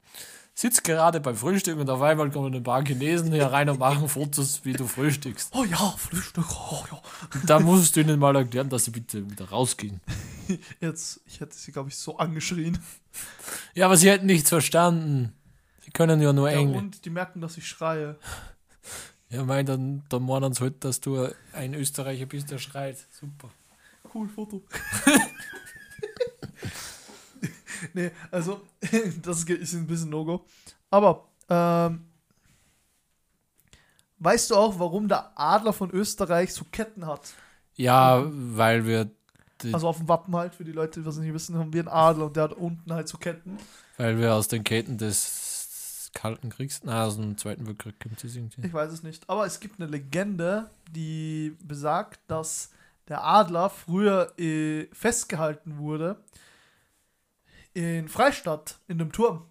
Sitzt 0.55 0.85
gerade 0.85 1.21
beim 1.21 1.35
Frühstück 1.35 1.79
und 1.79 1.89
auf 1.89 2.03
einmal 2.03 2.31
kommen 2.31 2.55
ein 2.55 2.63
paar 2.63 2.85
Chinesen 2.85 3.33
hier 3.33 3.47
rein 3.47 3.71
und 3.71 3.79
machen 3.79 4.07
Fotos, 4.11 4.67
wie 4.67 4.75
du 4.75 4.87
frühstückst. 4.87 5.53
Oh 5.55 5.65
ja, 5.65 5.79
Frühstück. 5.97 6.45
Oh 6.71 6.85
ja. 6.93 7.01
Und 7.33 7.49
da 7.49 7.59
musst 7.59 7.97
du 7.97 8.01
ihnen 8.03 8.19
mal 8.19 8.37
erklären, 8.37 8.69
dass 8.69 8.85
sie 8.85 8.91
bitte 8.91 9.31
wieder 9.31 9.49
rausgehen. 9.49 10.03
Jetzt, 10.81 11.23
ich 11.25 11.41
hätte 11.41 11.57
sie, 11.57 11.73
glaube 11.73 11.89
ich, 11.89 11.97
so 11.97 12.19
angeschrien. 12.19 12.79
Ja, 13.73 13.87
aber 13.87 13.97
sie 13.97 14.11
hätten 14.11 14.27
nichts 14.27 14.51
verstanden. 14.51 15.33
Sie 15.83 15.91
können 15.93 16.21
ja 16.21 16.35
nur 16.35 16.51
Ja, 16.51 16.59
Englisch. 16.59 16.77
und 16.77 17.05
die 17.07 17.11
merken, 17.11 17.41
dass 17.41 17.57
ich 17.57 17.67
schreie. 17.67 18.19
Ja, 19.33 19.45
mein, 19.45 19.65
dann, 19.65 20.03
dann 20.11 20.27
meinen 20.27 20.53
sie 20.53 20.61
halt, 20.61 20.85
dass 20.85 21.01
du 21.01 21.27
ein 21.55 21.73
Österreicher 21.73 22.27
bist, 22.27 22.51
der 22.51 22.59
schreit. 22.59 22.99
Super. 23.11 23.49
Cool 24.15 24.29
Foto. 24.29 24.63
nee, 27.95 28.11
also, 28.31 28.61
das 29.23 29.45
ist 29.45 29.73
ein 29.73 29.87
bisschen 29.87 30.11
No-Go. 30.11 30.45
Aber, 30.91 31.29
ähm, 31.49 32.05
weißt 34.19 34.51
du 34.51 34.57
auch, 34.57 34.79
warum 34.79 35.09
der 35.09 35.33
Adler 35.35 35.73
von 35.73 35.91
Österreich 35.91 36.53
so 36.53 36.67
Ketten 36.71 37.07
hat? 37.07 37.33
Ja, 37.75 38.23
weil 38.31 38.85
wir, 38.85 39.11
Also 39.73 39.89
auf 39.89 39.97
dem 39.97 40.09
Wappen 40.09 40.37
halt, 40.37 40.55
für 40.55 40.65
die 40.65 40.73
Leute, 40.73 41.01
die 41.01 41.07
was 41.07 41.17
nicht 41.17 41.33
wissen, 41.33 41.57
haben 41.57 41.73
wir 41.73 41.81
einen 41.81 41.89
Adler 41.89 42.27
und 42.27 42.37
der 42.37 42.45
hat 42.45 42.53
unten 42.53 42.93
halt 42.93 43.09
so 43.09 43.17
Ketten. 43.17 43.57
weil 43.97 44.19
wir 44.19 44.35
aus 44.35 44.49
den 44.49 44.63
Ketten 44.63 44.99
des 44.99 45.52
Kalten 46.15 46.51
Kriegs, 46.51 46.83
na, 46.85 47.07
aus 47.07 47.17
dem 47.17 47.37
Zweiten 47.39 47.67
Weltkrieg 47.67 47.99
kommt 48.01 48.23
das 48.23 48.35
irgendwie. 48.35 48.67
Ich 48.67 48.73
weiß 48.73 48.93
es 48.93 49.03
nicht. 49.03 49.29
Aber 49.29 49.47
es 49.47 49.61
gibt 49.61 49.81
eine 49.81 49.91
Legende, 49.91 50.71
die 50.91 51.57
besagt, 51.63 52.21
dass 52.29 52.71
der 53.09 53.25
Adler 53.25 53.71
früher 53.71 54.33
äh, 54.39 54.87
festgehalten 54.93 55.79
wurde 55.79 56.23
in 57.75 58.09
Freistadt, 58.09 58.79
in 58.89 59.01
einem 59.01 59.13
Turm. 59.13 59.47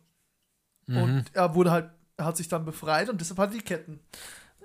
Mhm. 0.86 0.98
Und 0.98 1.26
er 1.34 1.56
wurde 1.56 1.72
halt, 1.72 1.90
er 2.18 2.26
hat 2.26 2.38
sich 2.38 2.48
dann 2.48 2.66
befreit 2.66 3.10
und 3.10 3.20
deshalb 3.20 3.40
hat 3.40 3.52
er 3.52 3.58
die 3.58 3.64
Ketten. 3.64 4.00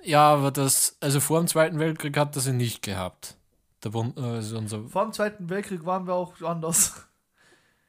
Ja, 0.02 0.32
aber 0.32 0.50
das, 0.50 0.96
also 1.00 1.20
vor 1.20 1.40
dem 1.40 1.48
Zweiten 1.48 1.78
Weltkrieg 1.78 2.16
hat 2.16 2.36
das 2.36 2.46
ihn 2.46 2.58
nicht 2.58 2.82
gehabt. 2.82 3.36
Der 3.82 3.90
Bund, 3.90 4.18
also 4.18 4.58
unser, 4.58 4.84
Vor 4.88 5.04
dem 5.04 5.12
Zweiten 5.12 5.48
Weltkrieg 5.48 5.84
waren 5.84 6.06
wir 6.06 6.14
auch 6.14 6.40
anders. 6.42 7.06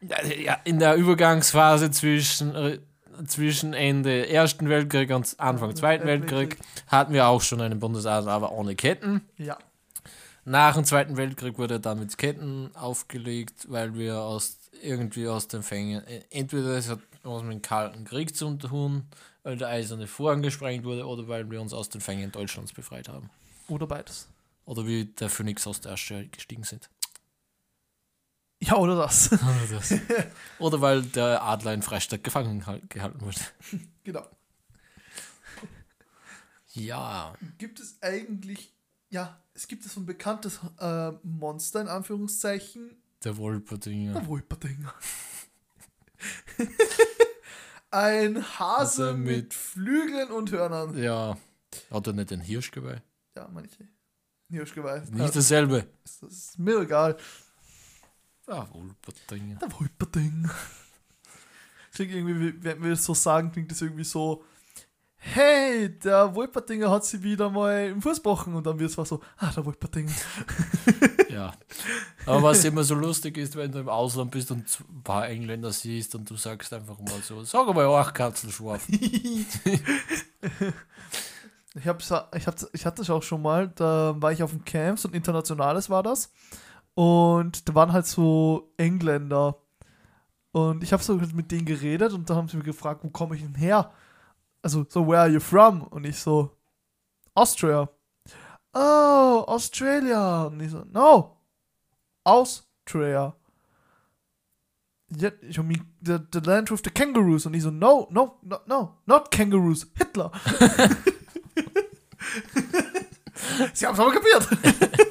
ja, 0.02 0.24
ja, 0.26 0.58
in 0.64 0.80
der 0.80 0.96
Übergangsphase 0.96 1.92
zwischen, 1.92 2.56
äh, 2.56 2.80
zwischen 3.26 3.74
Ende 3.74 4.30
Ersten 4.30 4.70
Weltkrieg 4.70 5.12
und 5.12 5.40
Anfang 5.40 5.76
Zweiten 5.76 6.06
Weltkrieg 6.06 6.58
hatten 6.88 7.14
wir 7.14 7.28
auch 7.28 7.42
schon 7.42 7.62
einen 7.62 7.80
Bundesadler, 7.80 8.32
aber 8.32 8.52
ohne 8.52 8.76
Ketten. 8.76 9.22
Ja. 9.38 9.58
Nach 10.46 10.76
dem 10.76 10.86
Zweiten 10.86 11.18
Weltkrieg 11.18 11.58
wurde 11.58 11.76
er 11.76 11.80
dann 11.80 12.00
mit 12.00 12.18
Ketten 12.18 12.72
aufgelegt, 12.76 13.66
weil 13.70 13.96
wir 13.96 14.20
aus 14.22 14.60
irgendwie 14.82 15.28
aus 15.28 15.48
den 15.48 15.64
Fängen, 15.64 16.04
entweder 16.30 16.78
es 16.78 16.90
hat 16.90 17.00
was 17.24 17.44
mit 17.44 17.52
dem 17.52 17.62
Kalten 17.62 18.06
Krieg 18.06 18.36
zu 18.36 18.56
tun, 18.56 19.04
weil 19.44 19.58
der 19.58 19.70
eiserne 19.70 20.08
Vorhang 20.08 20.42
gesprengt 20.42 20.86
wurde, 20.86 21.06
oder 21.06 21.28
weil 21.28 21.50
wir 21.50 21.62
uns 21.62 21.74
aus 21.74 21.90
den 21.90 22.02
Fängen 22.02 22.32
Deutschlands 22.32 22.74
befreit 22.74 23.10
haben. 23.10 23.30
Oder 23.68 23.88
beides. 23.88 24.28
Oder 24.66 24.86
wie 24.86 25.06
der 25.06 25.30
Phönix 25.30 25.68
aus 25.68 25.82
der 25.82 25.94
Asche 25.94 26.28
gestiegen 26.28 26.64
sind. 26.64 26.90
Ja, 28.60 28.76
oder 28.78 28.96
das. 28.96 29.32
Oder, 29.34 29.68
das. 29.72 29.94
oder 30.60 30.82
weil 30.82 31.04
der 31.04 31.44
Adler 31.44 31.74
in 31.76 31.84
Freistadt 31.84 32.24
gefangen 32.24 32.66
hal- 32.66 32.82
gehalten 32.90 33.22
wurde. 33.22 33.40
genau. 34.04 34.26
Ja. 36.74 37.34
Gibt 37.58 37.80
es 37.80 37.98
eigentlich, 38.02 38.74
ja, 39.10 39.40
es 39.54 39.68
gibt 39.68 39.84
so 39.84 40.00
ein 40.00 40.06
bekanntes 40.06 40.60
äh, 40.80 41.12
Monster 41.24 41.82
in 41.82 41.88
Anführungszeichen. 41.88 42.98
Der 43.24 43.38
Wolperdinger. 43.38 44.14
Der 44.14 44.28
Wolperdinger. 44.28 44.94
Ein 47.90 48.44
Hase 48.60 49.08
Also 49.10 49.18
mit, 49.18 49.26
mit- 49.28 49.54
Flügeln 49.54 50.30
und 50.32 50.52
Hörnern. 50.52 50.98
Ja. 50.98 51.38
Hat 51.92 52.08
er 52.08 52.14
nicht 52.14 52.32
den 52.32 52.42
Hirschgeweih? 52.42 53.02
Ja, 53.36 53.48
manche. 53.54 53.88
Hirschgeweih. 54.50 55.04
Nicht 55.12 55.36
dasselbe. 55.36 55.88
das 56.04 56.22
ist 56.32 56.60
mir 56.60 56.82
egal. 56.82 57.18
Ah, 58.48 58.66
Wolperdinger. 58.72 59.56
Der 59.60 59.72
Wolperding. 59.74 60.50
Klingt 61.94 62.12
irgendwie, 62.14 62.40
wie- 62.40 62.64
wenn 62.64 62.82
wir 62.84 62.92
das 62.92 63.04
so 63.04 63.14
sagen, 63.14 63.52
klingt 63.52 63.72
das 63.72 63.82
irgendwie 63.82 64.04
so. 64.04 64.44
Hey, 65.20 65.98
der 66.00 66.34
Wolperdinger 66.36 66.92
hat 66.92 67.04
sie 67.04 67.24
wieder 67.24 67.50
mal 67.50 67.88
im 67.90 68.02
Fuß 68.02 68.18
gebrochen 68.18 68.54
und 68.54 68.66
dann 68.68 68.78
wird 68.80 68.96
es 68.96 69.10
so, 69.10 69.20
ah, 69.38 69.52
der 69.52 69.66
Wolperdinger. 69.66 70.12
Ja. 71.30 71.54
Aber 72.26 72.42
was 72.44 72.64
immer 72.66 72.84
so 72.84 72.96
lustig 72.96 73.38
ist, 73.38 73.56
wenn 73.56 73.72
du 73.72 73.80
im 73.80 73.90
Ausland 73.90 74.32
bist 74.32 74.50
und 74.50 74.66
ein 74.90 75.04
paar 75.04 75.28
Engländer 75.28 75.72
siehst 75.72 76.16
und 76.16 76.28
du 76.30 76.36
sagst 76.36 76.74
einfach 76.74 76.98
mal 77.00 77.22
so, 77.22 77.44
sag 77.44 77.68
mal 77.76 77.86
auch 77.86 78.12
Katzelschwarf. 78.14 78.88
ich, 81.76 81.88
hab's, 81.88 82.12
ich, 82.36 82.48
hab's, 82.48 82.68
ich 82.74 82.86
hatte 82.86 83.02
es 83.02 83.10
auch 83.10 83.24
schon 83.24 83.42
mal, 83.42 83.68
da 83.70 84.16
war 84.18 84.32
ich 84.32 84.42
auf 84.42 84.52
dem 84.52 84.66
Camp, 84.66 84.98
so 85.00 85.08
ein 85.10 85.14
internationales 85.14 85.90
war 85.90 86.02
das. 86.04 86.32
Und 86.98 87.70
da 87.70 87.76
waren 87.76 87.94
halt 87.94 88.08
so 88.08 88.74
Engländer. 88.76 89.56
Und 90.52 90.82
ich 90.82 90.92
habe 90.92 91.04
so 91.04 91.14
mit 91.36 91.52
denen 91.52 91.66
geredet 91.66 92.12
und 92.12 92.28
dann 92.28 92.38
haben 92.38 92.50
sie 92.50 92.58
mich 92.58 92.66
gefragt, 92.66 93.04
wo 93.04 93.10
komme 93.10 93.36
ich 93.36 93.44
denn 93.44 93.54
her? 93.54 93.92
Also 94.64 94.84
so, 94.90 95.08
where 95.08 95.20
are 95.20 95.30
you 95.30 95.40
from? 95.40 95.84
Und 95.84 96.08
ich 96.08 96.18
so, 96.18 96.58
Austria. 97.36 97.88
Oh, 98.74 99.44
Australia. 99.46 100.46
Und 100.46 100.60
ich 100.60 100.72
so, 100.72 100.86
no, 100.92 101.38
Austria. 102.24 103.36
You 105.12 105.62
mean 105.62 105.94
the, 106.02 106.18
the 106.34 106.40
land 106.40 106.72
with 106.72 106.82
the 106.84 106.90
kangaroos? 106.90 107.46
Und 107.46 107.54
ich 107.54 107.62
so, 107.62 107.70
no, 107.70 108.08
no, 108.10 108.40
no, 108.42 108.60
no, 108.66 108.98
not 109.06 109.30
kangaroos, 109.30 109.86
Hitler. 109.94 110.32
Sie 113.76 113.86
haben 113.86 113.94
es 113.94 114.00
aber 114.00 114.14
kapiert. 114.14 114.48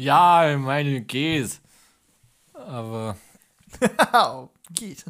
Ja, 0.00 0.50
ich 0.50 0.58
meine, 0.58 1.02
geht. 1.02 1.60
Aber 2.54 3.18
geht. 4.72 5.04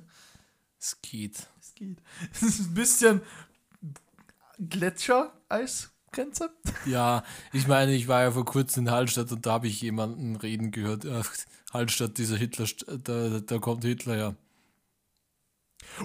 es 0.81 1.01
geht. 1.01 1.47
Es 1.61 1.75
geht. 1.77 1.99
Es 2.33 2.43
ist 2.43 2.59
ein 2.59 2.75
bisschen 2.75 3.21
Gletscher-Eisgrenze. 4.59 6.51
Ja, 6.87 7.23
ich 7.53 7.69
meine, 7.69 7.95
ich 7.95 8.09
war 8.09 8.23
ja 8.23 8.33
vor 8.33 8.45
kurzem 8.45 8.89
in 8.89 8.91
Hallstatt 8.91 9.31
und 9.31 9.47
da 9.47 9.53
habe 9.53 9.69
ich 9.69 9.81
jemanden 9.81 10.35
reden 10.35 10.73
gehört. 10.73 11.07
Ach, 11.07 11.33
Hallstatt, 11.73 12.19
dieser 12.19 12.37
Hitler, 12.37 12.67
da, 13.05 13.39
da 13.39 13.59
kommt 13.59 13.85
Hitler 13.85 14.17
ja. 14.17 14.35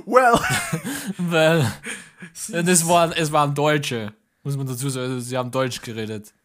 Well. 0.05 0.39
Weil 1.17 1.73
das 2.63 2.87
waren, 2.87 3.13
es 3.13 3.31
waren 3.31 3.55
Deutsche, 3.55 4.13
muss 4.43 4.55
man 4.55 4.67
dazu 4.67 4.89
sagen. 4.89 5.13
Also, 5.13 5.21
sie 5.21 5.37
haben 5.37 5.49
Deutsch 5.49 5.81
geredet. 5.81 6.35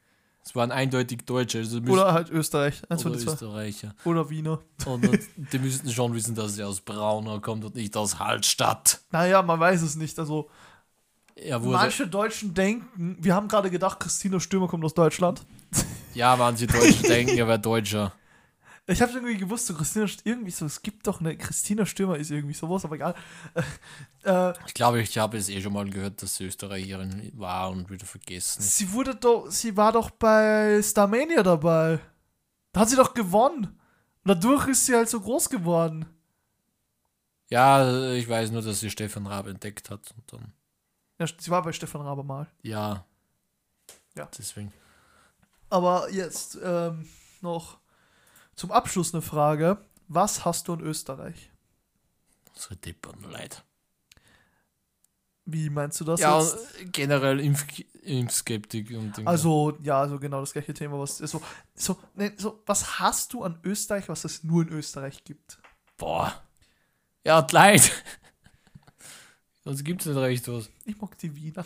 Es 0.45 0.55
waren 0.55 0.73
eindeutig 0.73 1.27
Deutsche. 1.27 1.59
Also 1.59 1.79
Oder 1.79 2.13
halt 2.13 2.31
Österreich. 2.31 2.83
Eins 2.89 3.05
oder. 3.05 3.17
Österreicher. 3.17 3.95
Oder 4.05 4.31
Wiener. 4.31 4.61
Und 4.87 5.07
die 5.53 5.59
müssten 5.59 5.91
schon 5.91 6.15
wissen, 6.15 6.35
dass 6.35 6.55
sie 6.55 6.65
aus 6.65 6.81
Braunau 6.81 7.41
kommt 7.41 7.65
und 7.65 7.75
nicht 7.75 7.97
aus 7.97 8.19
Hallstatt. 8.19 9.01
Naja, 9.11 9.43
man 9.43 9.61
weiß 9.61 9.83
es 9.83 9.97
nicht. 9.97 10.19
Also, 10.19 10.49
manche 11.61 12.07
Deutschen 12.07 12.55
denken, 12.55 13.17
wir 13.21 13.35
haben 13.35 13.49
gerade 13.49 13.71
gedacht, 13.71 14.01
Christina 14.01 14.41
Stürmer 14.41 14.69
kommt 14.69 14.85
aus 14.85 14.95
Deutschland. 14.95 15.43
ja, 16.15 16.35
manche 16.37 16.67
Deutschen 16.67 17.03
denken, 17.09 17.37
er 17.37 17.47
wäre 17.47 17.59
Deutscher. 17.59 18.13
Ich 18.91 19.01
habe 19.03 19.13
irgendwie 19.13 19.37
gewusst, 19.37 19.67
so 19.67 19.75
Christina 19.75 20.07
St- 20.07 20.23
irgendwie 20.25 20.51
so, 20.51 20.67
es 20.67 20.83
gibt 20.83 21.07
doch 21.07 21.21
eine 21.21 21.37
Christina 21.37 21.87
Stürmer 21.87 22.17
ist 22.17 22.31
irgendwie 22.31 22.55
sowas, 22.55 22.85
aber 22.85 22.97
egal. 22.97 23.15
Äh, 24.23 24.53
Ich 24.67 24.75
glaube, 24.75 25.01
ich 25.01 25.17
habe 25.17 25.39
es 25.39 25.49
eh 25.49 25.63
schon 25.63 25.73
mal 25.73 25.89
gehört, 25.89 26.21
dass 26.23 26.37
sie 26.37 26.45
Österreicherin 26.45 27.33
war 27.37 27.71
und 27.71 27.89
wieder 27.89 28.05
vergessen. 28.05 28.61
sie 28.61 28.93
wurde 28.93 29.15
doch, 29.15 29.51
sie 29.51 29.75
war 29.79 29.93
doch 29.93 30.11
bei 30.11 30.81
Starmania 30.83 31.43
dabei. 31.43 32.01
Da 32.73 32.81
hat 32.81 32.91
sie 32.91 32.97
doch 32.97 33.15
gewonnen. 33.15 33.65
Und 34.23 34.29
dadurch 34.29 34.69
ist 34.69 34.85
sie 34.85 34.95
halt 34.95 35.09
so 35.09 35.21
groß 35.21 35.49
geworden. 35.49 36.05
Ja, 37.49 38.13
ich 38.13 38.29
weiß 38.29 38.51
nur, 38.51 38.63
dass 38.63 38.81
sie 38.81 38.91
Stefan 38.91 39.27
Raab 39.27 39.47
entdeckt 39.47 39.89
hat 39.91 40.13
und 40.17 40.33
dann, 40.33 40.53
Ja, 41.19 41.27
sie 41.39 41.51
war 41.51 41.63
bei 41.63 41.73
Stefan 41.73 42.03
Raber 42.03 42.23
mal. 42.23 42.47
ja. 42.63 43.05
Ja. 44.17 44.29
Deswegen. 44.37 44.73
Aber 45.71 46.11
jetzt 46.11 46.59
ähm, 46.63 47.09
noch 47.41 47.80
zum 48.61 48.73
Abschluss 48.73 49.15
eine 49.15 49.23
Frage. 49.23 49.79
Was 50.09 50.45
hast 50.45 50.69
du 50.69 50.75
in 50.75 50.81
Österreich? 50.81 51.51
Unsere 52.55 52.77
Deppern, 52.77 53.23
leid. 53.31 53.65
Wie 55.47 55.71
meinst 55.71 55.99
du 55.99 56.05
das 56.05 56.21
Ja, 56.21 56.39
jetzt? 56.39 56.93
generell 56.93 57.41
Impf 57.41 57.65
Impfskeptik 58.03 58.91
und 58.91 59.17
Dinge. 59.17 59.29
Also, 59.29 59.79
ja, 59.81 59.99
also 59.99 60.19
genau 60.19 60.41
das 60.41 60.53
gleiche 60.53 60.75
Thema, 60.75 60.99
was 60.99 61.17
so, 61.17 61.41
so, 61.75 61.99
nee, 62.15 62.33
so, 62.37 62.63
was 62.67 62.99
hast 62.99 63.33
du 63.33 63.45
an 63.45 63.59
Österreich, 63.65 64.11
was 64.11 64.25
es 64.25 64.45
nur 64.45 64.63
in 64.63 64.69
Österreich 64.69 65.25
gibt? 65.25 65.59
Boah. 65.97 66.31
Ja, 67.25 67.47
leid. 67.51 67.91
Sonst 69.65 69.85
gibt 69.85 70.03
es 70.03 70.07
nicht 70.07 70.19
recht 70.19 70.47
was. 70.49 70.69
Ich 70.85 71.01
mag 71.01 71.17
die 71.17 71.35
Wiener. 71.35 71.65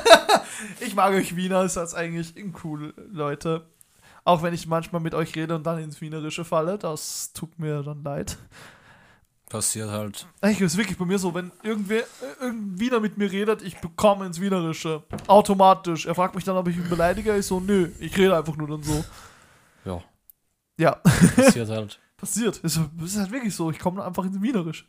ich 0.80 0.94
mag 0.94 1.12
euch 1.12 1.36
Wiener, 1.36 1.64
ist 1.64 1.76
das 1.76 1.92
eigentlich 1.92 2.34
cool, 2.64 2.94
Leute. 3.10 3.66
Auch 4.24 4.42
wenn 4.42 4.54
ich 4.54 4.66
manchmal 4.66 5.00
mit 5.00 5.14
euch 5.14 5.34
rede 5.34 5.54
und 5.54 5.64
dann 5.64 5.78
ins 5.78 6.00
Wienerische 6.00 6.44
falle, 6.44 6.78
das 6.78 7.32
tut 7.32 7.58
mir 7.58 7.82
dann 7.82 8.02
leid. 8.02 8.36
Passiert 9.48 9.90
halt. 9.90 10.28
Eigentlich 10.40 10.60
ist 10.60 10.76
wirklich 10.76 10.96
bei 10.96 11.04
mir 11.04 11.18
so, 11.18 11.34
wenn 11.34 11.50
irgendwer, 11.64 12.02
äh, 12.02 12.04
irgendein 12.40 12.78
Wiener 12.78 13.00
mit 13.00 13.18
mir 13.18 13.32
redet, 13.32 13.62
ich 13.62 13.78
bekomme 13.78 14.24
ins 14.24 14.40
Wienerische. 14.40 15.02
Automatisch. 15.26 16.06
Er 16.06 16.14
fragt 16.14 16.36
mich 16.36 16.44
dann, 16.44 16.56
ob 16.56 16.68
ich 16.68 16.76
ihn 16.76 16.88
beleidige. 16.88 17.36
Ich 17.36 17.46
so, 17.46 17.58
nö, 17.58 17.90
ich 17.98 18.16
rede 18.16 18.36
einfach 18.36 18.54
nur 18.56 18.68
dann 18.68 18.82
so. 18.84 19.04
Ja, 19.84 20.00
Ja, 20.76 20.92
passiert 21.34 21.68
halt. 21.68 21.98
passiert. 22.16 22.58
Ist, 22.58 22.78
ist 23.02 23.18
halt 23.18 23.32
wirklich 23.32 23.54
so. 23.56 23.72
Ich 23.72 23.80
komme 23.80 24.04
einfach 24.04 24.24
ins 24.24 24.40
Wienerische. 24.40 24.84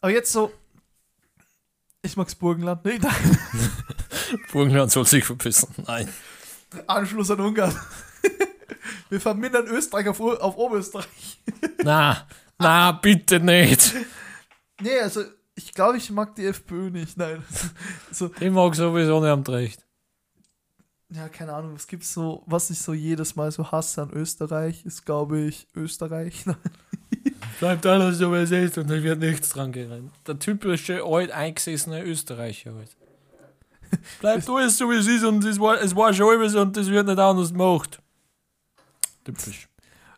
Aber 0.00 0.10
jetzt 0.10 0.32
so. 0.32 0.52
Ich 2.02 2.16
mag's 2.16 2.34
Burgenland. 2.34 2.84
Nee, 2.84 2.98
nein. 3.00 3.38
Burgenland 4.52 4.90
soll 4.90 5.06
sich 5.06 5.24
verpissen. 5.24 5.68
Nein. 5.86 6.08
Anschluss 6.88 7.30
an 7.30 7.40
Ungarn. 7.40 7.74
Wir 9.10 9.20
vermindern 9.20 9.66
Österreich 9.66 10.08
auf, 10.08 10.20
auf 10.20 10.56
Oberösterreich. 10.56 11.42
Na, 11.82 12.26
na, 12.58 12.92
bitte 12.92 13.40
nicht. 13.40 13.94
Nee, 14.80 14.98
also 15.00 15.22
ich 15.54 15.72
glaube, 15.72 15.98
ich 15.98 16.10
mag 16.10 16.34
die 16.34 16.46
FPÖ 16.46 16.90
nicht. 16.90 17.16
Nein. 17.16 17.42
so, 18.10 18.30
Ich 18.40 18.50
mag 18.50 18.74
sowieso 18.74 19.20
nicht 19.20 19.30
am 19.30 19.42
Recht. 19.42 19.84
ja, 21.10 21.28
keine 21.28 21.52
Ahnung, 21.54 21.74
was 21.74 21.86
gibt's 21.86 22.12
so, 22.12 22.42
was 22.46 22.70
ich 22.70 22.78
so 22.80 22.92
jedes 22.92 23.36
Mal 23.36 23.52
so 23.52 23.70
hasse 23.70 24.02
an 24.02 24.10
Österreich, 24.12 24.84
ist, 24.84 25.04
glaube 25.06 25.40
ich, 25.40 25.68
Österreich. 25.74 26.44
Bleibt 27.60 27.86
alles 27.86 28.18
so, 28.18 28.32
wie 28.32 28.38
es 28.38 28.50
ist 28.50 28.78
und 28.78 28.90
dann 28.90 29.02
wird 29.02 29.20
nichts 29.20 29.50
dran 29.50 29.70
gerannt. 29.70 30.10
Der 30.26 30.38
typische 30.38 31.04
alt 31.04 31.30
eingesessene 31.30 32.02
Österreicher 32.02 32.74
halt. 32.74 32.96
Bleibt 34.20 34.48
alles 34.50 34.76
so, 34.76 34.90
wie 34.90 34.96
es 34.96 35.06
ist 35.06 35.22
und 35.24 35.44
es 35.44 35.60
war, 35.60 35.80
es 35.80 35.94
war 35.94 36.12
schon 36.12 36.48
so 36.48 36.60
und 36.60 36.76
das 36.76 36.88
wird 36.88 37.06
nicht 37.06 37.18
anders 37.18 37.52
gemacht. 37.52 38.00
Typisch. 39.24 39.68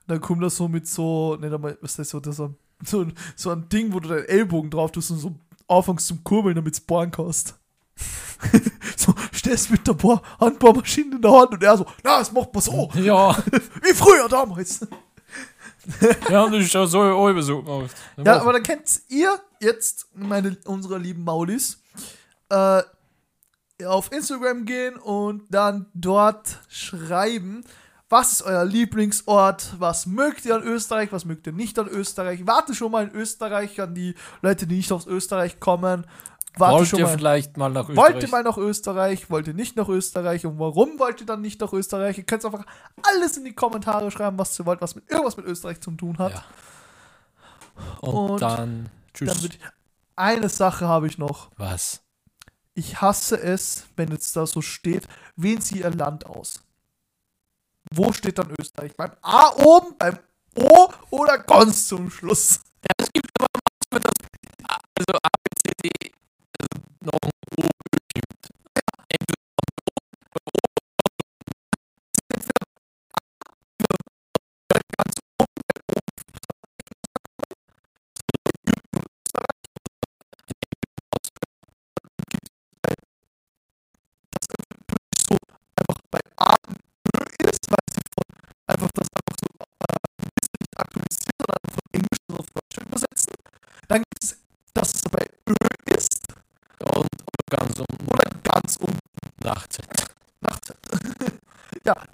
Dann 0.07 0.21
kommt 0.21 0.42
das 0.42 0.57
so 0.57 0.69
mit 0.69 0.87
so, 0.87 1.37
ne, 1.37 1.51
was 1.62 1.75
ist 1.83 1.99
das 1.99 2.09
so, 2.11 2.21
das 2.21 2.37
so, 2.37 2.55
so, 2.85 3.01
ein- 3.03 3.14
so 3.35 3.51
ein 3.51 3.69
Ding, 3.69 3.92
wo 3.92 4.01
du 4.01 4.09
deinen 4.09 4.25
Ellbogen 4.27 4.71
drauf 4.71 4.92
tust 4.92 5.11
und 5.11 5.19
so 5.19 5.35
anfängst 5.69 6.07
zum 6.07 6.23
Kurbeln, 6.23 6.55
damit 6.55 6.75
es 6.75 6.81
bohren 6.81 7.11
kannst. 7.11 7.55
so, 8.97 9.14
stehst 9.33 9.71
mit 9.71 9.87
der 9.87 9.95
Bohr 9.95 10.23
Handbohrmaschine 10.38 11.16
in 11.16 11.23
der 11.23 11.33
Hand 11.33 11.53
und 11.53 11.62
er 11.62 11.77
so, 11.77 11.87
na, 12.05 12.19
das 12.19 12.31
macht 12.33 12.53
man 12.53 12.62
so, 12.62 12.90
Ja, 12.95 13.37
wie 13.83 13.95
früher 13.95 14.29
damals. 14.29 14.81
wir 16.29 16.37
haben 16.38 16.53
das 16.53 16.69
schon 16.71 16.87
so 16.87 17.01
halb 17.03 17.40
so 17.42 17.62
gemacht. 17.62 17.95
Ja, 18.16 18.40
aber 18.40 18.53
dann 18.53 18.62
kennt 18.62 19.01
ihr 19.09 19.40
jetzt, 19.61 20.09
meine, 20.14 20.57
unsere 20.66 20.99
lieben 20.99 21.25
Maulis, 21.25 21.81
äh, 22.51 22.83
auf 23.85 24.11
Instagram 24.12 24.64
gehen 24.64 24.97
und 24.97 25.42
dann 25.51 25.87
dort 25.95 26.61
schreiben, 26.69 27.64
was 28.09 28.33
ist 28.33 28.42
euer 28.42 28.64
Lieblingsort, 28.64 29.75
was 29.79 30.07
mögt 30.07 30.45
ihr 30.45 30.55
an 30.55 30.62
Österreich, 30.62 31.11
was 31.12 31.25
mögt 31.25 31.47
ihr 31.47 31.53
nicht 31.53 31.79
an 31.79 31.88
Österreich. 31.88 32.47
Warte 32.47 32.75
schon 32.75 32.92
mal 32.92 33.09
in 33.09 33.14
Österreich 33.14 33.81
an 33.81 33.95
die 33.95 34.14
Leute, 34.42 34.66
die 34.66 34.77
nicht 34.77 34.92
aus 34.92 35.07
Österreich 35.07 35.59
kommen. 35.59 36.07
Warte 36.59 36.79
Wollt 36.79 36.88
schon 36.88 36.99
ihr 37.01 37.07
mal. 37.07 37.16
vielleicht 37.19 37.57
mal 37.57 37.71
nach 37.71 37.88
Österreich? 37.88 38.14
Wollt 38.14 38.23
ihr 38.23 38.29
mal 38.31 38.42
nach 38.42 38.57
Österreich? 38.57 39.31
Wollt 39.31 39.47
ihr 39.49 39.55
nicht 39.55 39.77
nach 39.77 39.88
Österreich? 39.88 40.47
Und 40.47 40.59
warum 40.59 40.99
wollt 40.99 41.21
ihr 41.21 41.27
dann 41.27 41.42
nicht 41.42 41.61
nach 41.61 41.73
Österreich? 41.73 42.16
Ihr 42.16 42.25
könnt 42.25 42.45
einfach 42.45 42.64
alles 43.03 43.37
in 43.37 43.45
die 43.45 43.53
Kommentare 43.53 44.11
schreiben, 44.11 44.38
was 44.38 44.59
ihr 44.59 44.64
wollt, 44.64 44.81
was 44.81 44.95
mit 44.95 45.11
irgendwas 45.11 45.37
mit 45.37 45.45
Österreich 45.47 45.81
zu 45.81 45.90
tun 45.90 46.16
hat. 46.19 46.33
Ja. 46.33 46.45
und, 48.01 48.31
und 48.31 48.42
dann 48.42 48.88
tschüss. 49.12 49.35
Dann 49.35 49.51
ich, 49.51 49.59
eine 50.14 50.49
Sache 50.49 50.88
habe 50.88 51.09
ich 51.09 51.19
noch. 51.19 51.51
Was? 51.57 52.01
Ich 52.73 53.01
hasse 53.01 53.38
es, 53.38 53.87
wenn 53.97 54.11
jetzt 54.11 54.35
da 54.37 54.47
so 54.47 54.62
steht, 54.62 55.09
wählen 55.35 55.61
Sie 55.61 55.81
Ihr 55.81 55.90
Land 55.90 56.27
aus. 56.27 56.65
Wo 57.92 58.12
steht 58.12 58.38
dann 58.38 58.53
Österreich? 58.59 58.96
Beim 58.96 59.12
A 59.22 59.51
oben, 59.57 59.96
beim 59.99 60.18
O 60.55 60.88
oder 61.11 61.38
ganz 61.38 61.88
zum 61.88 62.11
Schluss? 62.11 62.61
Also 63.90 65.12
A, 65.22 65.29
B, 65.36 65.36
C, 65.36 65.36
D, 65.36 65.36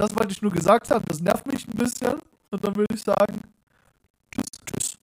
das 0.03 0.17
wollte 0.17 0.33
ich 0.33 0.43
nur 0.43 0.51
gesagt 0.51 0.91
haben. 0.91 1.05
Das 1.07 1.21
nervt 1.21 1.47
mich 1.47 1.67
ein 1.69 1.77
bisschen. 1.77 2.15
Und 2.51 2.65
dann 2.65 2.75
würde 2.75 2.93
ich 2.95 3.03
sagen, 3.03 3.41
tschüss, 4.33 4.49
tschüss. 4.67 4.99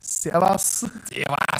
Servus. 0.00 0.86
Servus. 1.08 1.55